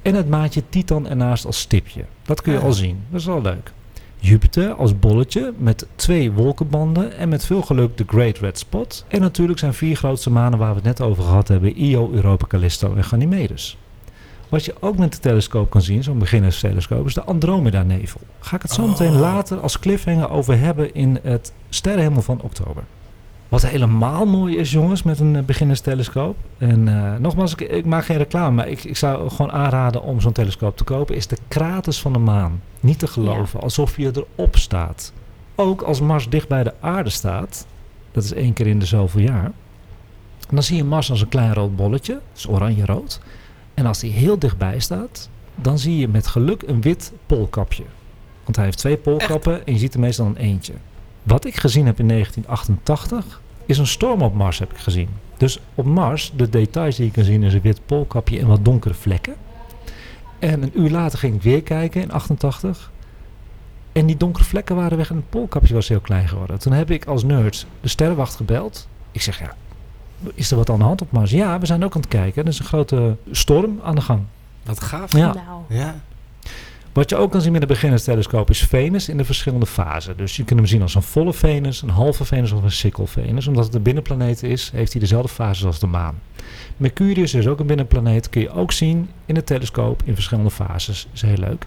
[0.03, 2.05] En het maatje Titan ernaast als stipje.
[2.23, 2.65] Dat kun je Ah.
[2.65, 3.03] al zien.
[3.11, 3.73] Dat is wel leuk.
[4.21, 9.05] Jupiter als bolletje met twee wolkenbanden en met veel geluk de Great Red Spot.
[9.09, 12.47] En natuurlijk zijn vier grootste manen waar we het net over gehad hebben, Io, Europa,
[12.47, 13.77] Callisto en Ganymedes.
[14.49, 18.21] Wat je ook met de telescoop kan zien, zo'n beginnerstelescoop, is de Andromeda-nevel.
[18.41, 19.21] Ga ik het zo meteen Oh.
[19.21, 22.83] later als cliffhanger over hebben in het sterrenhemel van oktober.
[23.49, 26.37] Wat helemaal mooi is, jongens, met een eh, beginnerstelescoop.
[26.59, 30.21] En eh, nogmaals, ik, ik maak geen reclame, maar ik, ik zou gewoon aanraden om
[30.21, 31.15] zo'n telescoop te kopen.
[31.15, 32.63] Is de kraters van de maan.
[32.81, 35.13] Niet te geloven, alsof je erop staat.
[35.55, 37.67] Ook als Mars dicht bij de aarde staat,
[38.13, 39.53] dat is één keer in de zoveel jaar.
[40.51, 43.21] Dan zie je Mars als een klein rood bolletje, dat is oranje-rood.
[43.79, 47.83] En als die heel dichtbij staat, dan zie je met geluk een wit poolkapje.
[48.45, 50.73] Want hij heeft twee poolkappen en je ziet er meestal een eentje.
[51.23, 55.09] Wat ik gezien heb in 1988 is een storm op Mars heb ik gezien.
[55.37, 58.65] Dus op Mars, de details die je kan zien is een wit poolkapje en wat
[58.65, 59.35] donkere vlekken.
[60.39, 62.93] En een uur later ging ik weer kijken in 88.
[63.93, 66.59] En die donkere vlekken waren weg en het poolkapje was heel klein geworden.
[66.59, 68.89] Toen heb ik als nerd de sterrenwacht gebeld.
[69.13, 69.55] Ik zeg, ja,
[70.35, 71.31] is er wat aan de hand op Mars?
[71.31, 72.43] Ja, we zijn ook aan het kijken.
[72.43, 74.21] Er is een grote storm aan de gang.
[74.65, 75.13] Wat gaaf.
[75.13, 75.33] Ja.
[75.33, 76.01] Nou, Ja.
[76.93, 80.17] Wat je ook kan zien met de beginnerstelescoop is Venus in de verschillende fasen.
[80.17, 83.47] Dus je kunt hem zien als een volle Venus, een halve Venus of een sikkelvenus.
[83.47, 86.15] Omdat het een binnenplaneet is, heeft hij dezelfde fases als de maan.
[86.77, 91.09] Mercurius is ook een binnenplaneet, kun je ook zien in de telescoop in verschillende fases.
[91.13, 91.67] is heel leuk.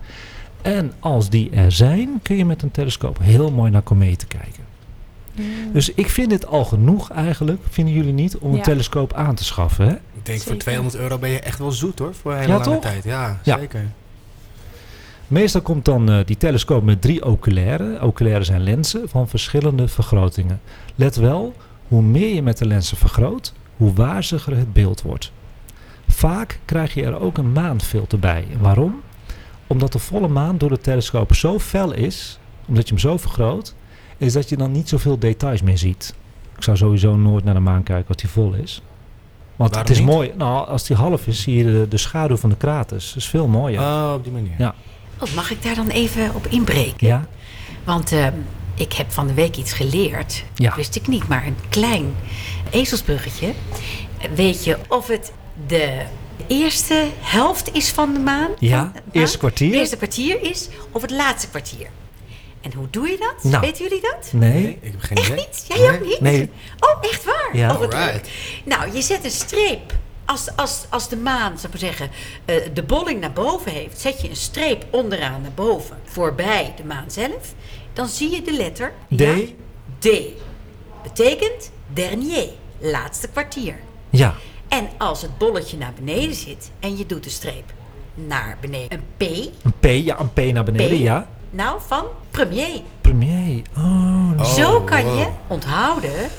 [0.61, 4.63] En als die er zijn, kun je met een telescoop heel mooi naar kometen kijken.
[5.73, 8.63] Dus ik vind het al genoeg eigenlijk, vinden jullie niet, om een Ja.
[8.63, 9.85] telescoop aan te schaffen.
[9.85, 9.91] Hè?
[9.93, 10.57] Ik denk voor Zeker.
[10.59, 12.13] 200 euro ben je echt wel zoet hoor.
[12.15, 12.81] Voor een hele Ja, lange toch?
[12.81, 13.03] tijd.
[13.03, 13.57] Ja, Ja.
[13.59, 13.85] zeker.
[15.27, 18.01] Meestal komt dan eh, die telescoop met drie oculaire.
[18.01, 20.61] Oculaire zijn lenzen van verschillende vergrotingen.
[20.95, 21.53] Let wel,
[21.87, 25.31] hoe meer je met de lenzen vergroot, hoe waziger het beeld wordt.
[26.07, 28.45] Vaak krijg je er ook een maanfilter bij.
[28.59, 29.01] Waarom?
[29.67, 33.73] Omdat de volle maan door de telescoop zo fel is, omdat je hem zo vergroot,
[34.21, 36.13] is dat je dan niet zoveel details meer ziet.
[36.57, 38.81] Ik zou sowieso nooit naar de maan kijken als die vol is.
[39.55, 40.13] Want Waarom het is niet?
[40.15, 43.07] mooi, nou, als die half is, zie je de, de schaduw van de kraters.
[43.07, 43.79] Dat is veel mooier.
[43.81, 44.53] Oh, op die manier.
[44.57, 44.75] Ja.
[45.19, 47.07] Oh, mag ik daar dan even op inbreken?
[47.07, 47.25] ja?
[47.84, 48.34] Want ehm,
[48.75, 50.43] ik heb van de week iets geleerd.
[50.55, 50.67] Ja.
[50.67, 52.05] Dat wist ik niet, maar een klein
[52.69, 53.53] ezelsbruggetje.
[54.36, 55.31] Weet je of het
[55.67, 56.01] de
[56.47, 58.49] eerste helft is van de maan?
[58.60, 59.21] Ja, Van de maan?
[59.21, 59.67] eerste kwartier.
[59.69, 61.88] Het eerste kwartier is, of het laatste kwartier.
[62.62, 63.52] En hoe doe je dat?
[63.52, 63.62] Nou.
[63.65, 64.30] Weten jullie dat?
[64.34, 64.78] Nee.
[64.82, 65.45] Ik heb geen Echt idee.
[65.45, 65.65] niet?
[65.67, 66.21] Jij ook niet?
[66.21, 66.50] Nee.
[66.80, 67.50] Oh, echt waar?
[67.54, 67.71] Ja.
[67.74, 68.13] Oh, wat Alright.
[68.13, 68.32] leuk.
[68.65, 69.93] Nou, je zet een streep.
[70.26, 72.10] Als, als, als de maan, zou ik maar zeggen,
[72.45, 76.84] eh, de bolling naar boven heeft, zet je een streep onderaan naar boven, voorbij de
[76.84, 77.54] maan zelf.
[77.93, 79.19] Dan zie je de letter D.
[79.19, 79.36] ja,
[80.00, 80.08] D.
[81.04, 82.47] Betekent dernier,
[82.80, 83.76] laatste kwartier.
[84.10, 84.36] Ja.
[84.67, 87.74] En als het bolletje naar beneden zit en je doet de streep
[88.15, 89.21] naar beneden, een P,
[89.63, 91.02] Een P, ja, een P naar beneden, P.
[91.02, 91.28] ja.
[91.51, 92.81] Nou van premier.
[93.01, 93.61] Premier.
[93.77, 95.19] Oh, Oh, Zo kan wow.
[95.19, 96.29] je onthouden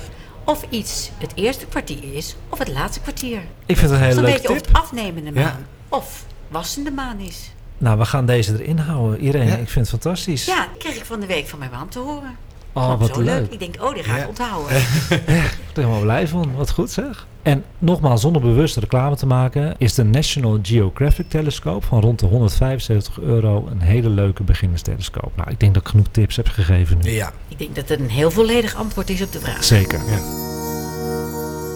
[0.45, 3.39] of iets het eerste kwartier is of het laatste kwartier.
[3.67, 4.67] ik vind het een hele leuke je of tip.
[4.67, 5.59] het afnemende maan Ja.
[5.89, 7.53] of wassende maan is.
[7.79, 9.21] Nou, we gaan deze erin houden.
[9.21, 9.57] Irene, Ja.
[9.57, 10.45] ik vind het fantastisch.
[10.45, 12.37] Ja, dat kreeg ik van de week van mijn man te horen.
[12.73, 13.53] Oh, Vond wat zo leuk.
[13.53, 14.29] Ik denk, oh, die ga ik Ja.
[14.29, 14.77] onthouden.
[15.11, 16.55] Ik ben er helemaal blij van.
[16.55, 17.27] Wat goed zeg.
[17.43, 22.27] En nogmaals, zonder bewust reclame te maken, is de National Geographic Telescoop van rond de
[22.27, 25.33] 175 euro een hele leuke beginnerstelescoop.
[25.37, 27.11] Nou, ik denk dat ik genoeg tips heb gegeven nu.
[27.11, 27.33] Ja.
[27.49, 29.65] Ik denk dat het een heel volledig antwoord is op de vraag.
[29.65, 30.01] Zeker.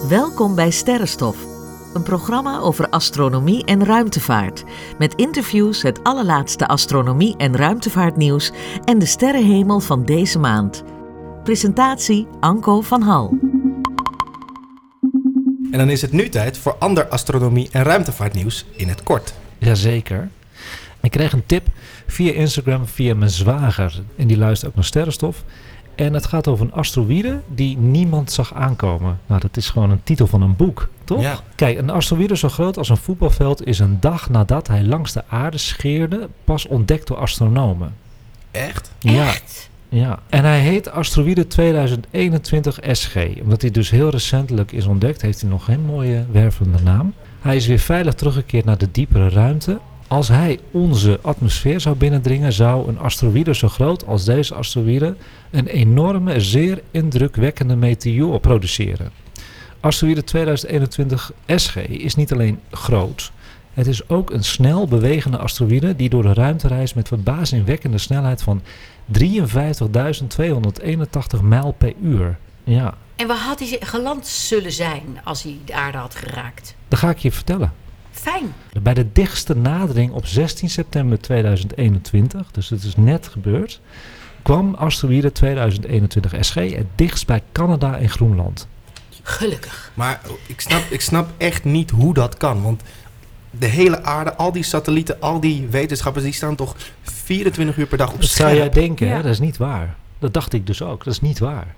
[0.09, 1.37] Welkom bij Sterrenstof,
[1.95, 4.65] een programma over astronomie en ruimtevaart.
[4.99, 8.53] Met interviews, het allerlaatste astronomie- en ruimtevaartnieuws
[8.85, 10.83] en de sterrenhemel van deze maand.
[11.45, 13.39] Presentatie Anko van Hal.
[15.73, 19.35] En dan is het nu tijd voor ander astronomie- en ruimtevaartnieuws in het kort.
[19.59, 20.29] Jazeker.
[21.01, 21.67] Ik kreeg een tip
[22.07, 24.03] via Instagram via mijn zwager.
[24.17, 25.45] En die luistert ook naar Sterrenstof.
[25.95, 29.19] En het gaat over een asteroïde die niemand zag aankomen.
[29.27, 31.21] Nou, dat is gewoon een titel van een boek, toch?
[31.23, 31.41] Ja.
[31.55, 35.23] Kijk, een asteroïde zo groot als een voetbalveld is een dag nadat hij langs de
[35.29, 37.95] aarde scheerde pas ontdekt door astronomen.
[38.51, 38.93] Echt?
[39.03, 39.69] Echt?
[39.97, 43.17] Ja, en hij heet asteroïde 2021 SG.
[43.43, 47.15] Omdat hij dus heel recentelijk is ontdekt, heeft hij nog geen mooie wervende naam.
[47.41, 49.79] Hij is weer veilig teruggekeerd naar de diepere ruimte.
[50.09, 55.17] Als hij onze atmosfeer zou binnendringen, zou een asteroïde zo groot als deze asteroïde
[55.51, 59.11] een enorme, zeer indrukwekkende meteoor produceren.
[59.81, 63.33] Asteroïde 2021 SG is niet alleen groot,
[63.77, 68.43] het is ook een snel bewegende asteroïde die door de ruimte reist met verbazingwekkende snelheid
[68.43, 68.63] van
[69.13, 69.19] 53.281
[71.43, 72.39] mijl per uur.
[72.65, 76.75] Ja, En waar had hij geland zullen zijn als hij de aarde had geraakt?
[76.89, 77.73] dat ga ik je vertellen.
[78.11, 78.55] Fijn.
[78.83, 83.81] Bij de dichtste nadering op 16 september 2021, dus het is net gebeurd,
[84.43, 88.69] kwam asteroïde 2021 SG het dichtst bij Canada en Groenland.
[89.23, 89.91] Gelukkig.
[89.95, 92.63] Maar ik snap, ik snap echt niet hoe dat kan.
[92.63, 92.83] Want
[93.59, 96.25] de hele aarde, al die satellieten, al die wetenschappers...
[96.25, 98.75] die staan toch 24 uur per dag op Dat zou jij scherp.
[98.75, 99.17] denken, hè?
[99.17, 99.23] Ja.
[99.23, 99.97] dat is niet waar.
[100.19, 101.75] Dat dacht ik dus ook, dat is niet waar.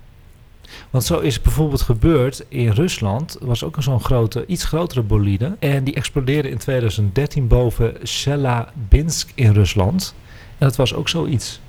[0.89, 3.37] Want zo is het bijvoorbeeld gebeurd in Rusland.
[3.41, 5.55] Er was ook een zo'n grote, iets grotere bolide.
[5.59, 10.13] En die explodeerde in 2013 boven Chelyabinsk in Rusland.
[10.57, 11.59] En dat was ook zoiets.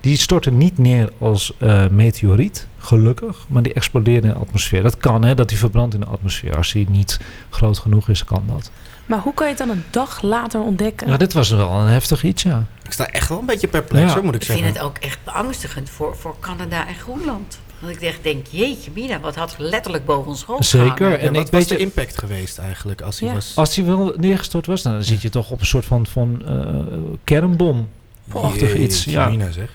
[0.00, 4.82] Die storten niet neer als eh, meteoriet, gelukkig, maar die exploderen in de atmosfeer.
[4.82, 6.56] Dat kan, hè, dat die verbrandt in de atmosfeer.
[6.56, 8.70] Als die niet groot genoeg is, kan dat.
[9.06, 11.06] Maar hoe kan je het dan een dag later ontdekken?
[11.06, 12.66] Nou, dit was wel een heftig iets, ja.
[12.82, 14.14] Ik sta echt wel een beetje perplex, Ja.
[14.14, 14.64] hoor, moet ik Ik zeggen.
[14.64, 17.58] vind het ook echt beangstigend voor, voor Canada en Groenland.
[17.78, 20.96] Want ik echt denk, jeetje mina, wat had letterlijk boven ons hoofd Zeker.
[20.96, 21.18] gehangen.
[21.20, 23.34] En En wat ik was de impact geweest eigenlijk als hij Ja.
[23.34, 23.52] was...
[23.54, 26.42] Als die wel neergestort was, nou, dan zit je toch op een soort van, van
[26.46, 26.84] eh,
[27.24, 27.88] kernbom.
[28.32, 29.28] Achtig iets, ja.
[29.28, 29.68] Mina, zeg.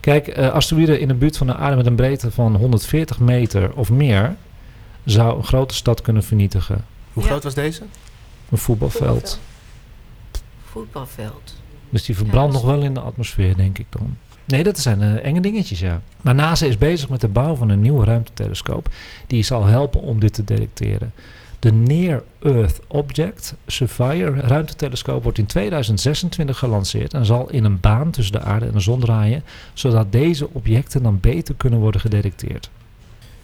[0.00, 3.72] Kijk, eh asteroïden in de buurt van de aarde met een breedte van 140 meter
[3.74, 4.34] of meer
[5.04, 6.84] zou een grote stad kunnen vernietigen.
[7.12, 7.28] Hoe Ja.
[7.28, 7.82] groot was deze?
[8.50, 9.40] Een voetbalveld.
[10.64, 11.54] Voetbalveld.
[11.90, 14.16] Dus die verbrandt Ja, nog wel in de atmosfeer, denk ik dan.
[14.44, 16.02] Nee, dat zijn eh, enge dingetjes, ja.
[16.20, 18.88] Maar NASA is bezig met de bouw van een nieuwe ruimtetelescoop.
[19.26, 21.12] Die zal helpen om dit te detecteren.
[21.58, 28.10] De Near Earth Object Surveyor ruimtetelescoop wordt in 2026 gelanceerd en zal in een baan
[28.10, 32.70] tussen de aarde en de zon draaien, zodat deze objecten dan beter kunnen worden gedetecteerd.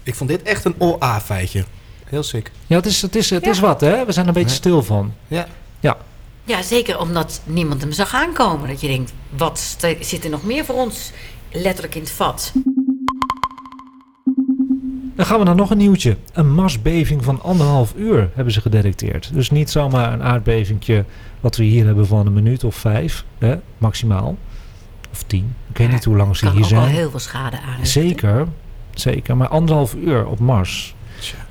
[0.03, 1.65] Ik vond dit echt een OA-feitje.
[2.07, 2.51] Heel sick.
[2.67, 3.51] Ja, het is, het is, het Ja.
[3.51, 4.05] is wat, hè?
[4.05, 4.61] We zijn er een beetje Ja.
[4.63, 5.13] stil van.
[5.29, 5.47] Ja.
[6.49, 8.69] Ja, zeker omdat niemand hem zag aankomen.
[8.69, 11.13] Dat je denkt, wat zit er nog meer voor ons
[11.53, 12.53] letterlijk in het vat?
[15.15, 16.17] Dan gaan we naar nog een nieuwtje.
[16.33, 19.31] Een marsbeving van anderhalf uur hebben ze gedetecteerd.
[19.33, 21.05] Dus niet zomaar een aardbevingje
[21.41, 24.37] wat we hier hebben van een minuut of vijf, hè, maximaal.
[25.13, 25.55] Of tien.
[25.71, 26.95] Ik weet niet hoe lang ze kan hier ook wel zijn.
[26.95, 27.87] heel veel schade aanrichten.
[28.03, 28.47] Zeker,
[28.95, 29.37] zeker.
[29.37, 30.95] Maar anderhalf uur op Mars.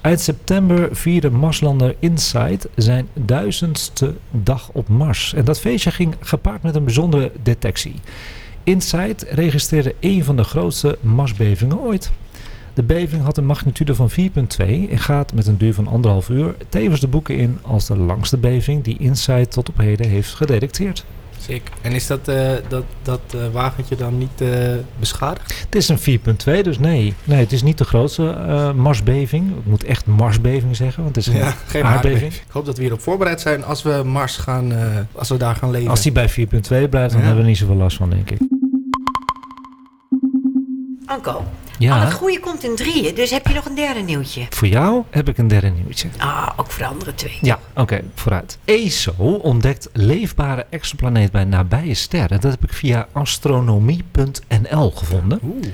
[0.01, 5.33] Uit september vierde Marslander Insight zijn duizendste dag op Mars.
[5.33, 7.95] En dat feestje ging gepaard met een bijzondere detectie.
[8.63, 12.11] Insight registreerde een van de grootste Marsbevingen ooit.
[12.73, 14.15] De beving had een magnitude van 4,2
[14.89, 18.37] en gaat met een duur van anderhalf uur tevens de boeken in als de langste
[18.37, 21.05] beving die Insight tot op heden heeft gedetecteerd.
[21.81, 24.49] En is dat, eh, dat, dat eh, wagentje dan niet eh,
[24.99, 25.59] beschadigd?
[25.65, 27.13] Het is een 4,2, dus nee.
[27.23, 29.49] Nee, het is niet de grootste eh, Marsbeving.
[29.57, 31.85] Ik moet echt Marsbeving zeggen, want het is een Ja, geen aardbeving.
[31.85, 32.33] aardbeving.
[32.33, 34.79] Ik hoop dat we hierop voorbereid zijn als we Mars gaan, eh,
[35.11, 35.89] als we daar gaan leven.
[35.89, 37.25] Als die bij 4,2 blijft, dan Ja.
[37.25, 38.39] hebben we niet zoveel last van, denk ik.
[41.05, 41.43] Anko,
[41.79, 44.45] al Ja, het goede komt in drieën, dus heb je nog een derde nieuwtje?
[44.49, 46.07] voor jou heb ik een derde nieuwtje.
[46.17, 47.37] Ah, ook voor de andere twee.
[47.41, 48.57] Ja, oké, vooruit.
[48.65, 52.41] ESO ontdekt leefbare exoplaneet bij nabije sterren.
[52.41, 55.39] Dat heb ik via astronomie.nl gevonden.
[55.43, 55.65] Oeh.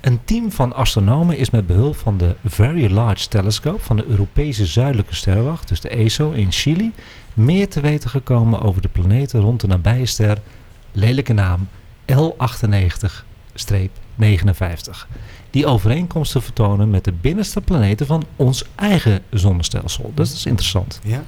[0.00, 4.66] Een team van astronomen is met behulp van de Very Large Telescope van de Europese
[4.66, 6.92] Zuidelijke Sterrenwacht, dus de ESO in Chili,
[7.34, 10.38] meer te weten gekomen over de planeten rond de nabije ster,
[10.92, 11.68] lelijke naam
[14.20, 15.06] L98-59,
[15.50, 20.12] die overeenkomsten vertonen met de binnenste planeten van ons eigen zonnestelsel.
[20.14, 21.00] Dus dat is interessant.
[21.04, 21.22] Ja.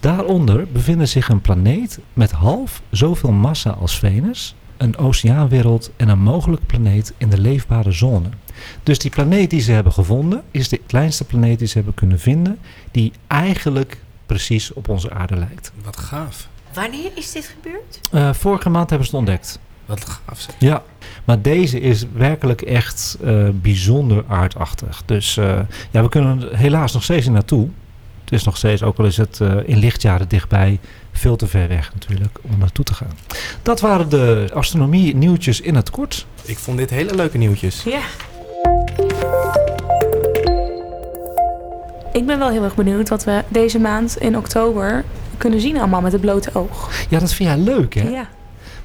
[0.00, 6.18] Daaronder bevinden zich een planeet met half zoveel massa als Venus, een oceaanwereld en een
[6.18, 8.28] mogelijke planeet in de leefbare zone.
[8.82, 12.20] Dus die planeet die ze hebben gevonden is de kleinste planeet die ze hebben kunnen
[12.20, 12.58] vinden,
[12.90, 15.72] die eigenlijk precies op onze aarde lijkt.
[15.84, 16.48] Wat gaaf.
[16.74, 18.00] Wanneer is dit gebeurd?
[18.10, 19.58] Eh, vorige maand hebben ze het ontdekt.
[19.86, 20.54] Wat gaaf zeg.
[20.58, 20.82] Ja,
[21.24, 25.02] maar deze is werkelijk echt eh, bijzonder aardachtig.
[25.06, 27.68] Dus eh, ja, we kunnen er helaas nog steeds niet naartoe.
[28.24, 30.78] Het is nog steeds, ook al is het eh, in lichtjaren dichtbij,
[31.12, 33.16] veel te ver weg natuurlijk om naartoe te gaan.
[33.62, 36.26] Dat waren de astronomie nieuwtjes in het kort.
[36.44, 37.82] Ik vond dit hele leuke nieuwtjes.
[37.82, 38.00] Ja.
[42.12, 45.04] Ik ben wel heel erg benieuwd wat we deze maand in oktober
[45.36, 46.90] kunnen zien allemaal met het blote oog.
[47.08, 48.08] Ja, dat vind jij leuk hè?
[48.08, 48.28] Ja.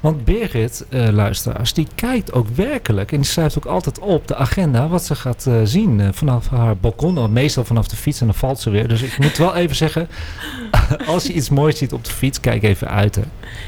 [0.00, 4.36] Want Birgit, eh, luisteraars, die kijkt ook werkelijk en die schrijft ook altijd op de
[4.36, 7.18] agenda wat ze gaat eh, zien eh, vanaf haar balkon.
[7.18, 8.88] Of meestal vanaf de fiets en dan valt ze weer.
[8.88, 10.08] Dus ik moet wel even zeggen,
[11.06, 13.14] als je iets moois ziet op de fiets, kijk even uit.
[13.14, 13.22] Hè.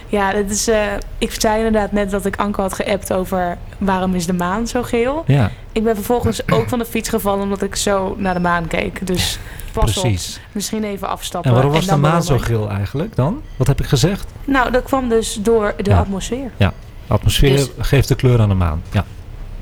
[0.08, 0.70] Ja, dat is,
[1.18, 4.82] ik zei inderdaad net dat ik Anke had geappt over waarom is de maan zo
[4.82, 5.24] geel.
[5.26, 8.66] Ja, Ik ben vervolgens ook van de fiets gevallen omdat ik zo naar de maan
[8.66, 9.06] keek.
[9.06, 9.38] Dus
[9.72, 10.40] pas op, precies.
[10.52, 11.50] misschien even afstappen.
[11.50, 13.42] En waarom was de maan zo geel eigenlijk dan?
[13.56, 14.26] Wat heb ik gezegd?
[14.44, 15.98] Nou, dat kwam dus door de Ja.
[15.98, 16.50] atmosfeer.
[16.56, 16.70] De
[17.06, 18.82] atmosfeer Dus- geeft de kleur aan de maan.
[18.92, 19.04] Ja.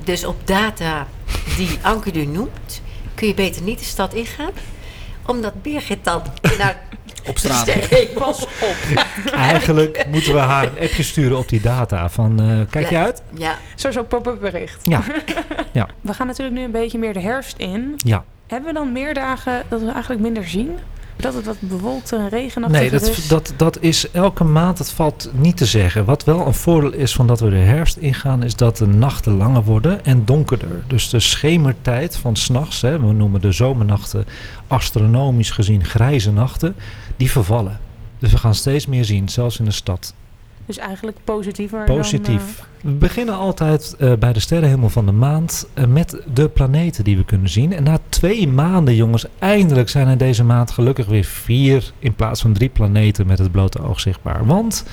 [0.05, 1.07] Dus op data
[1.57, 2.81] die Anke nu noemt,
[3.15, 4.51] kun je beter niet de stad ingaan.
[5.27, 6.23] Omdat Birgit dan
[6.59, 6.81] naar
[7.27, 7.71] Op straat.
[8.15, 8.77] Pas op.
[9.33, 12.09] Eigenlijk moeten we haar een appje sturen op die data.
[12.09, 13.03] Van, eh, kijk je Ja.
[13.05, 13.23] uit?
[13.37, 14.81] Ja, Zo zo'n pop-up bericht.
[15.73, 17.93] Ja, We gaan natuurlijk nu een beetje meer de herfst in.
[17.97, 18.25] ja.
[18.49, 20.71] Hebben we dan meer dagen dat we eigenlijk minder zien?
[21.17, 23.29] Dat het wat bewolkt en regenachtig Nee, dat, is?
[23.29, 26.05] dat, dat is elke maand, dat valt niet te zeggen.
[26.05, 29.37] Wat wel een voordeel is van dat we de herfst ingaan, is dat de nachten
[29.37, 30.83] langer worden en donkerder.
[30.87, 34.25] Dus de schemertijd van s'nachts, we noemen de zomernachten
[34.67, 36.75] astronomisch gezien grijze nachten,
[37.17, 37.81] die vervallen.
[38.19, 40.15] Dus we gaan steeds meer zien, zelfs in de stad.
[40.69, 41.97] Dus eigenlijk positiever dan...
[41.97, 42.63] Positief.
[42.81, 47.17] We beginnen altijd eh, bij de sterrenhemel van de maand eh, met de planeten die
[47.17, 47.73] we kunnen zien.
[47.73, 52.41] En na twee maanden, jongens, eindelijk zijn er deze maand gelukkig weer vier in plaats
[52.41, 54.47] van drie planeten met het blote oog zichtbaar.
[54.47, 54.85] Want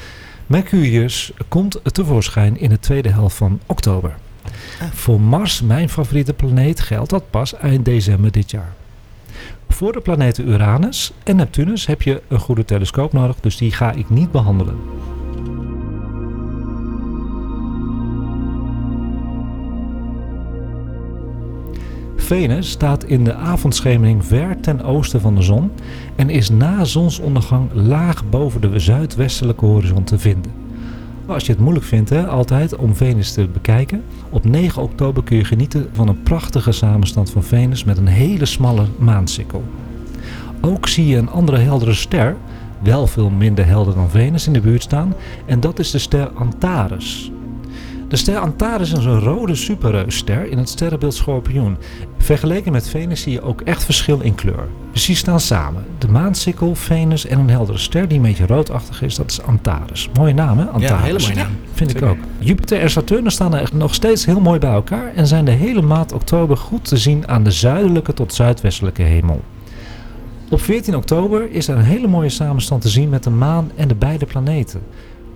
[0.47, 4.15] Mercurius komt tevoorschijn in de tweede helft van oktober.
[4.93, 8.73] Voor Mars, mijn favoriete planeet, geldt dat pas eind december dit jaar.
[9.69, 13.91] Voor de planeten Uranus en Neptunus heb je een goede telescoop nodig, dus die ga
[13.91, 14.77] ik niet behandelen.
[22.25, 25.71] Venus staat in de avondschemering ver ten oosten van de zon
[26.15, 30.51] en is na zonsondergang laag boven de zuidwestelijke horizon te vinden.
[31.25, 34.03] Als je het moeilijk vindt, hè, altijd om Venus te bekijken.
[34.29, 38.45] Op 9 oktober kun je genieten van een prachtige samenstand van Venus met een hele
[38.45, 39.63] smalle maansikkel.
[40.61, 42.35] Ook zie je een andere heldere ster,
[42.83, 45.13] wel veel minder helder dan Venus, in de buurt staan.
[45.45, 47.31] En dat is de ster Antares.
[48.07, 51.77] De ster Antares is een rode superreusster in het sterrenbeeld Schorpioen.
[52.17, 54.67] Vergeleken met Venus zie je ook echt verschil in kleur.
[54.91, 55.85] Dus die staan samen.
[55.97, 60.09] De maansikkel, Venus en een heldere ster die een beetje roodachtig is, dat is Antares.
[60.13, 60.89] Mooie naam hè, Antares.
[60.89, 61.57] Ja, hele mooie naam.
[61.73, 62.17] Vind ik ook.
[62.39, 65.51] Jupiter en Saturnus staan er echt nog steeds heel mooi bij elkaar en zijn de
[65.51, 69.41] hele maand oktober goed te zien aan de zuidelijke tot zuidwestelijke hemel.
[70.49, 73.87] Op 14 oktober is er een hele mooie samenstand te zien met de maan en
[73.87, 74.81] de beide planeten.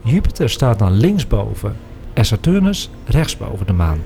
[0.04, 1.76] Jupiter staat dan linksboven
[2.20, 4.00] en Saturnus rechtsboven de maan.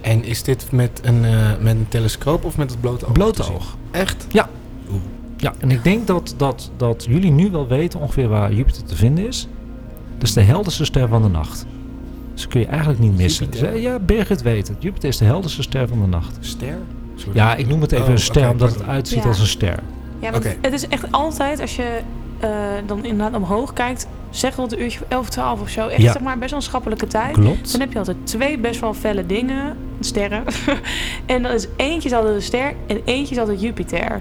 [0.00, 3.12] En is dit met een, eh, met een telescoop of met het blote oog?
[3.12, 3.76] Blote oog.
[3.90, 4.26] Echt?
[4.28, 4.48] Ja.
[4.90, 5.00] Oeh.
[5.36, 8.96] Ja, en ik denk dat, dat, dat jullie nu wel weten ongeveer waar Jupiter te
[8.96, 9.48] vinden is.
[10.18, 11.66] Dat is de helderste ster van de nacht.
[12.34, 13.44] Dus kun je eigenlijk niet missen.
[13.44, 13.76] Jupiter?
[13.78, 14.76] Ja, Birgit weet het.
[14.82, 16.36] Jupiter is de helderste ster van de nacht.
[16.40, 16.78] Ster?
[17.14, 17.36] Sorry.
[17.36, 19.28] Ja, ik noem het even Oh, een ster oké, omdat het uitziet Ja.
[19.28, 19.78] als een ster.
[20.18, 22.00] Ja, want het is echt altijd, als je
[22.40, 22.50] eh,
[22.86, 26.12] dan inderdaad omhoog kijkt, zeg rond een uurtje of 11, 12 of zo, echt Ja.
[26.12, 27.32] zeg maar best wel een schappelijke tijd.
[27.32, 27.70] Klopt.
[27.72, 30.42] Dan heb je altijd twee best wel felle dingen, sterren.
[31.26, 34.20] en dan is eentje is altijd een ster en eentje is altijd Jupiter.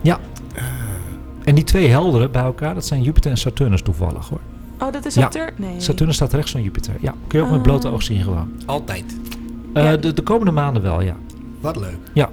[1.44, 4.40] En die twee heldere bij elkaar, dat zijn Jupiter en Saturnus toevallig hoor.
[4.80, 5.22] Oh, dat is Ja.
[5.22, 5.54] Saturn?
[5.56, 5.74] Nee.
[5.82, 6.94] Saturnus staat rechts van Jupiter.
[7.00, 8.52] Ja, kun je ook met blote oog zien gewoon.
[8.66, 9.18] Altijd.
[9.74, 9.98] Eh, Ja.
[9.98, 11.16] de, de komende maanden wel, ja.
[11.60, 12.28] Wat leuk.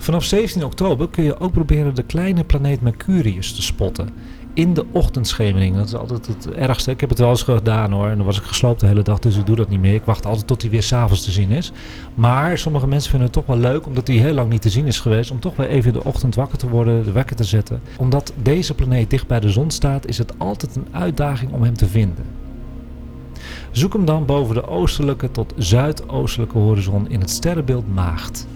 [0.00, 4.08] Vanaf 17 oktober kun je ook proberen de kleine planeet Mercurius te spotten.
[4.54, 5.76] In de ochtendschemering.
[5.76, 6.90] Dat is altijd het ergste.
[6.90, 8.08] Ik heb het wel eens gedaan hoor.
[8.08, 9.94] En dan was ik gesloopt de hele dag, dus ik doe dat niet meer.
[9.94, 11.72] Ik wacht altijd tot hij weer s'avonds te zien is.
[12.14, 14.86] Maar sommige mensen vinden het toch wel leuk, omdat hij heel lang niet te zien
[14.86, 17.44] is geweest, om toch weer even in de ochtend wakker te worden, de wekker te
[17.44, 17.80] zetten.
[17.96, 21.76] Omdat deze planeet dicht bij de zon staat, is het altijd een uitdaging om hem
[21.76, 22.24] te vinden.
[23.70, 28.46] Zoek hem dan boven de oostelijke tot zuidoostelijke horizon in het sterrenbeeld Maagd.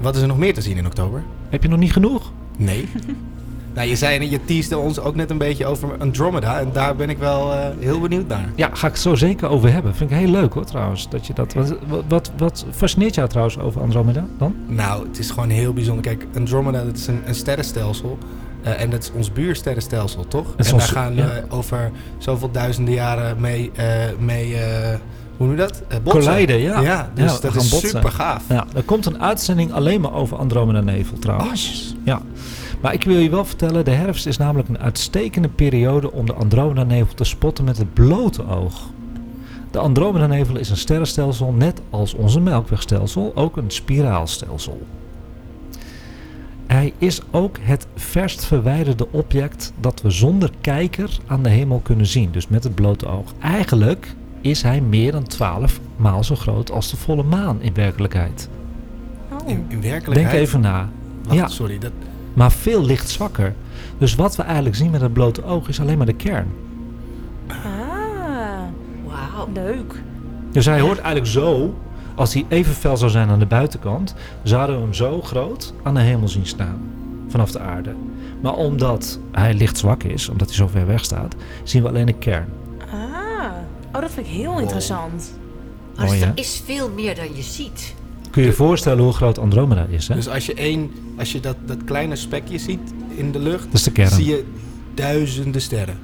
[0.00, 1.22] Wat is er nog meer te zien in oktober?
[1.48, 2.32] Heb je nog niet genoeg?
[2.56, 2.88] Nee.
[3.78, 6.60] nou, je zei, je teasde ons ook net een beetje over Andromeda.
[6.60, 8.52] En daar ben ik wel eh, heel benieuwd naar.
[8.54, 9.94] Ja, ga ik zo zeker over hebben.
[9.94, 11.08] Vind ik heel leuk hoor trouwens.
[11.08, 11.76] Dat je dat, wat,
[12.08, 14.54] wat, wat, fascineert jou trouwens over Andromeda dan?
[14.66, 16.04] Nou, het is gewoon heel bijzonder.
[16.04, 18.18] Kijk, Andromeda dat is een, een sterrenstelsel.
[18.62, 20.54] Eh, en dat is ons buursterrenstelsel, toch?
[20.56, 21.26] en daar gaan ja.
[21.26, 23.84] we over zoveel duizenden jaren mee, eh,
[24.18, 24.56] mee
[25.36, 25.82] hoe noem je dat?
[25.88, 26.22] Botsen.
[26.22, 26.80] Collijden, ja.
[26.80, 27.88] Ja, dus Ja, dat is botsen.
[27.88, 28.42] super gaaf.
[28.48, 31.94] Ja, er komt een uitzending alleen maar over Andromeda Nevel trouwens.
[32.04, 32.20] Ja.
[32.80, 36.32] Maar ik wil je wel vertellen, de herfst is namelijk een uitstekende periode om de
[36.32, 38.90] Andromeda Nevel te spotten met het blote oog.
[39.70, 44.86] De Andromeda Nevel is een sterrenstelsel, net als onze Melkwegstelsel, ook een spiraalstelsel.
[46.66, 52.06] Hij is ook het verst verwijderde object dat we zonder kijker aan de hemel kunnen
[52.06, 53.32] zien, dus met het blote oog.
[53.40, 58.48] Eigenlijk is hij meer dan 12 maal zo groot als de volle maan in werkelijkheid.
[59.32, 59.48] Oh.
[59.48, 60.30] In, in werkelijkheid.
[60.30, 60.88] Denk even na.
[61.22, 61.48] Wacht, ja.
[61.48, 61.78] sorry.
[61.78, 61.92] Dat,
[62.34, 63.54] Maar veel licht zwakker.
[63.98, 66.52] Dus wat we eigenlijk zien met het blote oog is alleen maar de kern.
[67.46, 67.56] Ah,
[69.06, 69.48] Wauw.
[69.52, 70.02] leuk.
[70.52, 71.74] Dus hij hoort eigenlijk zo,
[72.14, 75.94] als hij even fel zou zijn aan de buitenkant, zouden we hem zo groot aan
[75.94, 76.80] de hemel zien staan.
[77.28, 77.94] Vanaf de aarde.
[78.42, 82.12] Maar omdat hij lichtzwak is, omdat hij zo ver weg staat, zien we alleen de
[82.12, 82.48] kern.
[82.92, 82.98] Ah,
[83.92, 85.38] oh, dat vind ik heel interessant.
[85.96, 87.94] Maar dus er is veel meer dan je ziet.
[88.38, 90.14] Kun je je voorstellen hoe groot Andromeda is, hè?
[90.14, 92.80] dus als je, één, als je dat, dat kleine spekje ziet
[93.16, 94.10] in de lucht, dat is de kern.
[94.10, 94.44] zie je
[94.94, 95.98] duizenden sterren.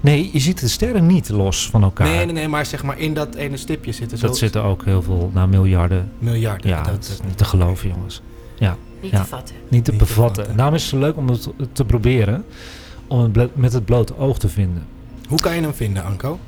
[0.00, 2.06] Nee, je ziet de sterren niet los van elkaar.
[2.06, 4.84] Nee, nee, nee, maar zeg maar in dat ene stipje zitten zo Dat zitten ook
[4.84, 6.12] heel veel, nou miljarden.
[6.18, 6.70] miljarden.
[6.70, 8.22] Ja, dat is niet te geloven, jongens.
[9.00, 9.20] Niet Ja.
[9.20, 9.54] te vatten.
[9.68, 10.34] Niet te Niet te bevatten.
[10.36, 10.56] vatten.
[10.56, 12.44] Daarom is het leuk om het te proberen.
[13.06, 14.82] Om het met het blote oog te vinden.
[15.28, 16.38] Hoe kan je hem vinden, Anko?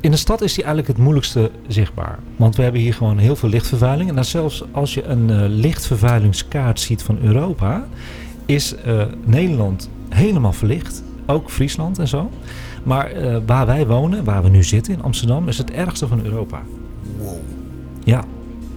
[0.00, 2.18] In de stad is die eigenlijk het moeilijkste zichtbaar.
[2.36, 4.08] Want we hebben hier gewoon heel veel lichtvervuiling.
[4.08, 7.86] En dan zelfs als je een eh, lichtvervuilingskaart ziet van Europa,
[8.46, 11.02] is eh, Nederland helemaal verlicht.
[11.26, 12.30] Ook Friesland en zo.
[12.82, 16.24] Maar eh, waar wij wonen, waar we nu zitten in Amsterdam, is het ergste van
[16.24, 16.62] Europa.
[17.18, 17.36] Wow.
[18.04, 18.24] Ja,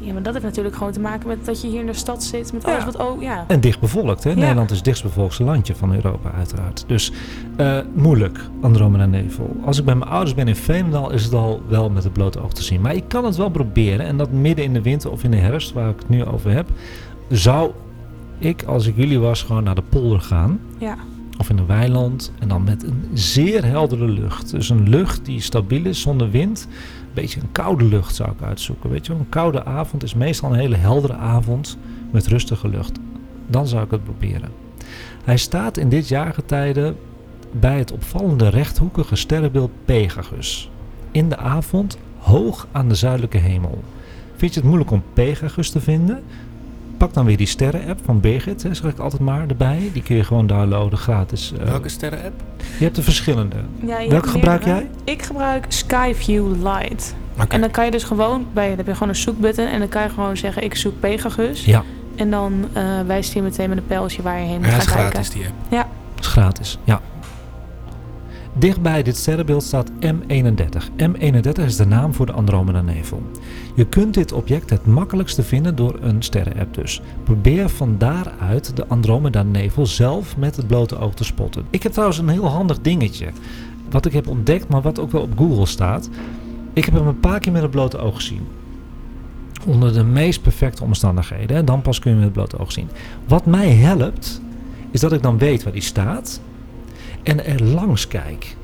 [0.08, 2.24] Ja, maar dat heeft natuurlijk gewoon te maken met dat je hier in de stad
[2.24, 2.54] zit.
[2.54, 2.86] Met alles Ja.
[2.86, 3.46] wat ook, ja.
[3.48, 4.24] en dicht bevolkt.
[4.24, 4.30] Hè?
[4.30, 4.36] Ja.
[4.36, 6.84] Nederland is het dichtstbevolkste landje van Europa, uiteraard.
[6.88, 7.12] Dus
[7.56, 9.56] eh, moeilijk, Andromeda Nevel.
[9.66, 12.40] Als ik bij mijn ouders ben in Veenendaal, is het al wel met het blote
[12.44, 12.82] oog te zien.
[12.82, 14.06] Maar ik kan het wel proberen.
[14.06, 16.52] En dat midden in de winter of in de herfst, waar ik het nu over
[16.52, 16.68] heb,
[17.30, 17.72] zou
[18.38, 20.60] ik, als ik jullie was, gewoon naar de polder gaan.
[20.78, 20.96] Ja.
[21.40, 22.32] of in een weiland.
[22.40, 24.52] En dan met een zeer heldere lucht.
[24.52, 26.68] Dus een lucht die stabiel is, zonder wind.
[27.18, 28.90] Beetje een koude lucht zou ik uitzoeken.
[28.90, 31.78] Weet je een koude avond is meestal een hele heldere avond
[32.12, 33.00] met rustige lucht.
[33.48, 34.52] Dan zou ik het proberen.
[35.24, 36.96] Hij staat in dit jaargetijde
[37.52, 40.72] bij het opvallende rechthoekige sterrenbeeld Pegasus.
[41.12, 43.84] In de avond hoog aan de zuidelijke hemel.
[44.36, 46.24] Vind je het moeilijk om Pegasus te vinden?
[46.98, 49.90] Pak dan weer die sterren-app van Birgit, hè, zeg ik altijd maar, erbij.
[49.94, 51.54] Die kun je gewoon downloaden, gratis.
[51.60, 52.42] Eh, Welke sterren-app?
[52.78, 53.56] Je hebt er verschillende.
[53.86, 54.88] Ja, Welke gebruik meerdere.
[55.04, 57.16] Ik gebruik Skyview Light.
[57.42, 57.48] Oké.
[57.56, 59.90] En dan kan je dus gewoon, bij, dan heb je gewoon een zoekbutton en dan
[59.90, 61.66] kan je gewoon zeggen ik zoek Pegasus.
[61.66, 61.84] Ja,
[62.16, 64.80] En dan eh, wijst hij meteen met een pijltje waar je heen moet Ja, gaan
[64.80, 65.10] is kijken.
[65.12, 65.54] gratis die app.
[66.16, 66.78] dat is gratis.
[66.84, 67.02] Ja.
[68.60, 70.90] Dichtbij dit sterrenbeeld staat M31.
[70.98, 73.22] M31 is de naam voor de Andromeda-nevel.
[73.76, 77.02] Je kunt dit object het makkelijkste vinden door een sterrenapp dus.
[77.24, 81.66] Probeer van daaruit de Andromeda-nevel zelf met het blote oog te spotten.
[81.70, 83.28] Ik heb trouwens een heel handig dingetje.
[83.90, 86.10] Wat ik heb ontdekt, maar wat ook wel op Google staat.
[86.74, 88.48] Ik heb hem een paar keer met het blote oog gezien.
[89.66, 91.58] Onder de meest perfecte omstandigheden.
[91.58, 92.90] En dan pas kun je met het blote oog zien.
[93.28, 94.42] Wat mij helpt,
[94.92, 96.42] is dat ik dan weet waar die staat.
[97.28, 98.56] En er langs kijk.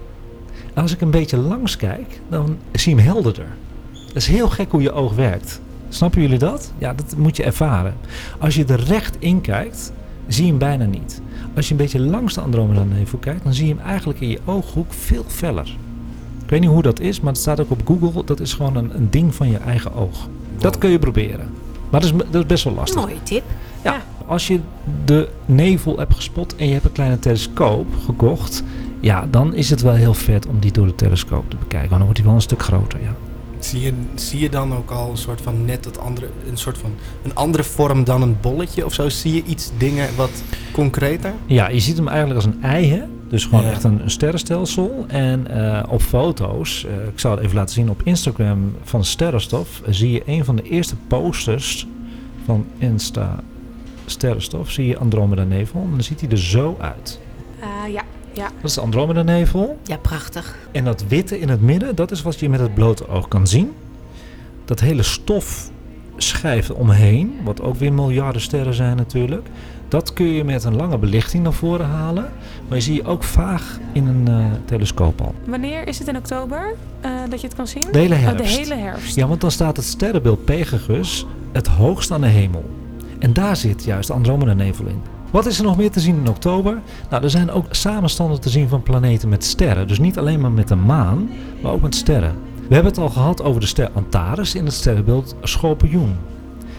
[0.74, 3.48] En als ik een beetje langs kijk, dan zie je hem helderder.
[4.08, 5.62] Dat is heel gek hoe je oog werkt.
[5.90, 6.74] Snappen jullie dat?
[6.78, 7.96] Ja, dat moet je ervaren.
[8.40, 9.94] Als je er recht in kijkt,
[10.28, 11.22] zie je hem bijna niet.
[11.56, 14.40] Als je een beetje langs de Andromeda-nevel kijkt, dan zie je hem eigenlijk in je
[14.46, 15.68] ooghoek veel feller.
[16.44, 18.24] Ik weet niet hoe dat is, maar het staat ook op Google.
[18.24, 20.28] Dat is gewoon een, een ding van je eigen oog.
[20.58, 21.50] Dat kun je proberen.
[21.90, 23.02] Maar dat is, dat is best wel lastig.
[23.02, 23.44] Mooie tip.
[23.84, 24.60] Ja, als je
[25.06, 28.64] de nevel hebt gespot en je hebt een kleine telescoop gekocht,
[29.00, 31.80] ja, dan is het wel heel vet om die door de telescoop te bekijken.
[31.90, 33.16] Want dan wordt hij wel een stuk groter, ja.
[33.60, 36.78] Zie je, zie je dan ook al een soort van net het andere, een soort
[36.78, 36.92] van
[37.24, 39.10] een andere vorm dan een bolletje of zo?
[39.10, 41.34] Zie je iets dingen wat concreter?
[41.46, 43.02] Ja, je ziet hem eigenlijk als een ei, hè?
[43.28, 43.72] Dus gewoon Ja.
[43.72, 45.06] echt een, een sterrenstelsel.
[45.08, 49.82] En eh, op foto's, eh, ik zal het even laten zien op Instagram van Sterrenstof,
[49.86, 51.88] eh, zie je een van de eerste posters
[52.46, 53.40] van Insta
[54.06, 54.72] Sterrenstof.
[54.72, 55.82] Zie je Andromeda Nevel.
[55.82, 57.20] En dan ziet hij er zo uit.
[57.60, 58.02] Ah, ja,
[58.34, 58.44] ja.
[58.62, 59.78] Dat is de Andromeda Nevel.
[59.84, 60.58] Ja, prachtig.
[60.72, 63.48] En dat witte in het midden, dat is wat je met het blote oog kan
[63.48, 63.72] zien.
[64.66, 69.48] Dat hele stofschijf omheen, wat ook weer miljarden sterren zijn natuurlijk.
[69.88, 72.32] Dat kun je met een lange belichting naar voren halen.
[72.68, 75.34] Maar je zie je ook vaag in een eh, telescoop al.
[75.46, 77.84] Wanneer is het in oktober eh, dat je het kan zien?
[77.92, 78.56] De hele Oh, herfst.
[78.56, 79.16] de hele herfst.
[79.16, 82.70] Ja, want dan staat het sterrenbeeld Pegasus het hoogst aan de hemel.
[83.24, 85.02] En daar zit juist de Andromeda-nevel in.
[85.32, 86.82] Wat is er nog meer te zien in oktober?
[87.10, 89.88] Nou, er zijn ook samenstanden te zien van planeten met sterren.
[89.88, 91.30] Dus niet alleen maar met de maan,
[91.62, 92.36] maar ook met sterren.
[92.68, 96.16] We hebben het al gehad over de ster Antares in het sterrenbeeld Schorpioen.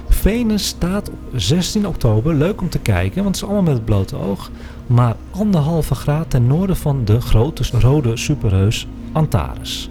[0.08, 3.84] Venus staat op 16 oktober, leuk om te kijken, want het is allemaal met het
[3.84, 4.50] blote oog,
[4.86, 9.90] maar anderhalve graad ten noorden van de grote rode superheus Antares.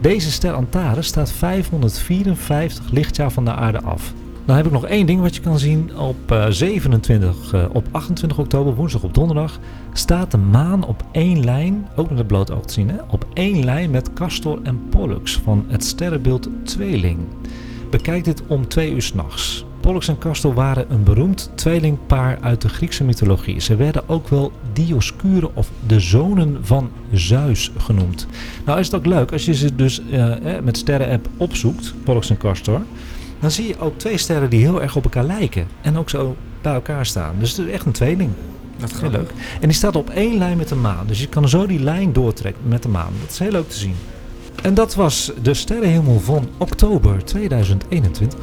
[0.00, 4.12] Deze ster Antares staat 554 lichtjaar van de aarde af.
[4.44, 5.96] Dan heb ik nog één ding wat je kan zien.
[5.96, 9.58] Op eh, 27, eh, op 28 oktober, woensdag op donderdag,
[9.92, 13.26] staat de maan op één lijn, ook met het blote oog te zien, hè, op
[13.32, 17.18] één lijn met Castor en Pollux van het sterrenbeeld Tweeling.
[17.90, 19.64] Bekijk dit om twee uur s'nachts.
[19.80, 23.60] Pollux en Castor waren een beroemd tweelingpaar uit de Griekse mythologie.
[23.60, 28.26] Ze werden ook wel Dioscure of de zonen van Zeus genoemd.
[28.64, 32.30] Nou is het ook leuk als je ze dus eh, eh, met sterren-app opzoekt, Pollux
[32.30, 32.82] en Castor.
[33.42, 35.66] Dan zie je ook twee sterren die heel erg op elkaar lijken.
[35.80, 37.34] En ook zo bij elkaar staan.
[37.38, 38.30] Dus het is echt een tweeling.
[38.76, 39.30] Dat Heel leuk.
[39.60, 41.06] En die staat op één lijn met de maan.
[41.06, 43.12] Dus je kan zo die lijn doortrekken met de maan.
[43.20, 43.94] Dat is heel leuk te zien.
[44.62, 48.38] En dat was de sterrenhemel van oktober 2021.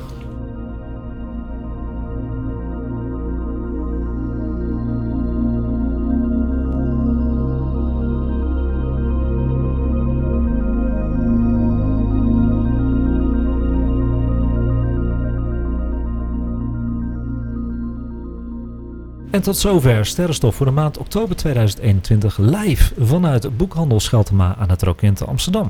[19.29, 24.81] En tot zover Sterrenstof voor de maand oktober 2021 live vanuit Boekhandel Scheltema aan het
[24.81, 25.69] Rokin te Amsterdam.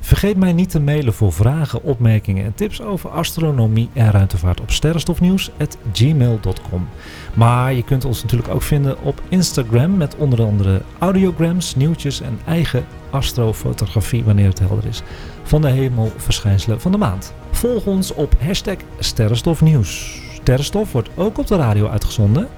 [0.00, 4.70] Vergeet mij niet te mailen voor vragen, opmerkingen en tips over astronomie en ruimtevaart op
[4.70, 6.88] sterrenstofnieuws.gmail.com.
[7.34, 12.38] Maar je kunt ons natuurlijk ook vinden op Instagram met onder andere audiograms, nieuwtjes en
[12.46, 15.02] eigen astrofotografie wanneer het helder is
[15.42, 17.34] van de hemelverschijnselen van de maand.
[17.50, 20.20] Volg ons op hashtag Sterrenstofnieuws.
[20.32, 22.48] Sterrenstof wordt ook op de radio uitgezonden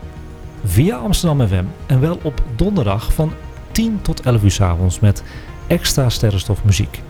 [0.65, 3.33] via Amsterdam FM en wel op donderdag van
[3.73, 5.23] 10 tot 11 uur s avonds met
[5.67, 7.03] extra sterrenstofmuziek.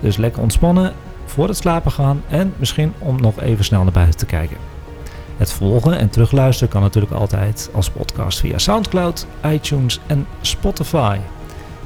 [0.00, 0.92] Dus lekker ontspannen
[1.24, 4.56] voor het slapen gaan en misschien om nog even snel naar buiten te kijken.
[5.36, 11.18] Het volgen en terugluisteren kan natuurlijk altijd als podcast via SoundCloud, iTunes en Spotify.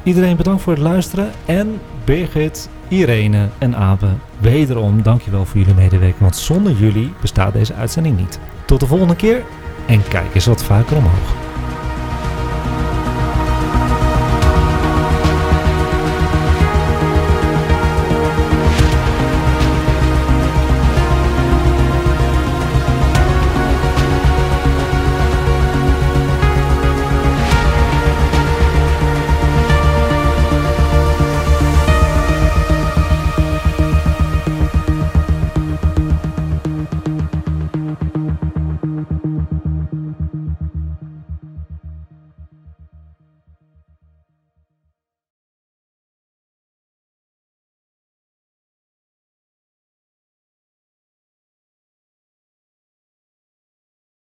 [0.03, 4.09] Iedereen bedankt voor het luisteren en Birgit, Irene en Abe,
[4.41, 8.39] wederom dankjewel voor jullie medewerking, want zonder jullie bestaat deze uitzending niet.
[8.65, 9.43] Tot de volgende keer
[9.89, 11.48] en kijk eens wat vaker omhoog.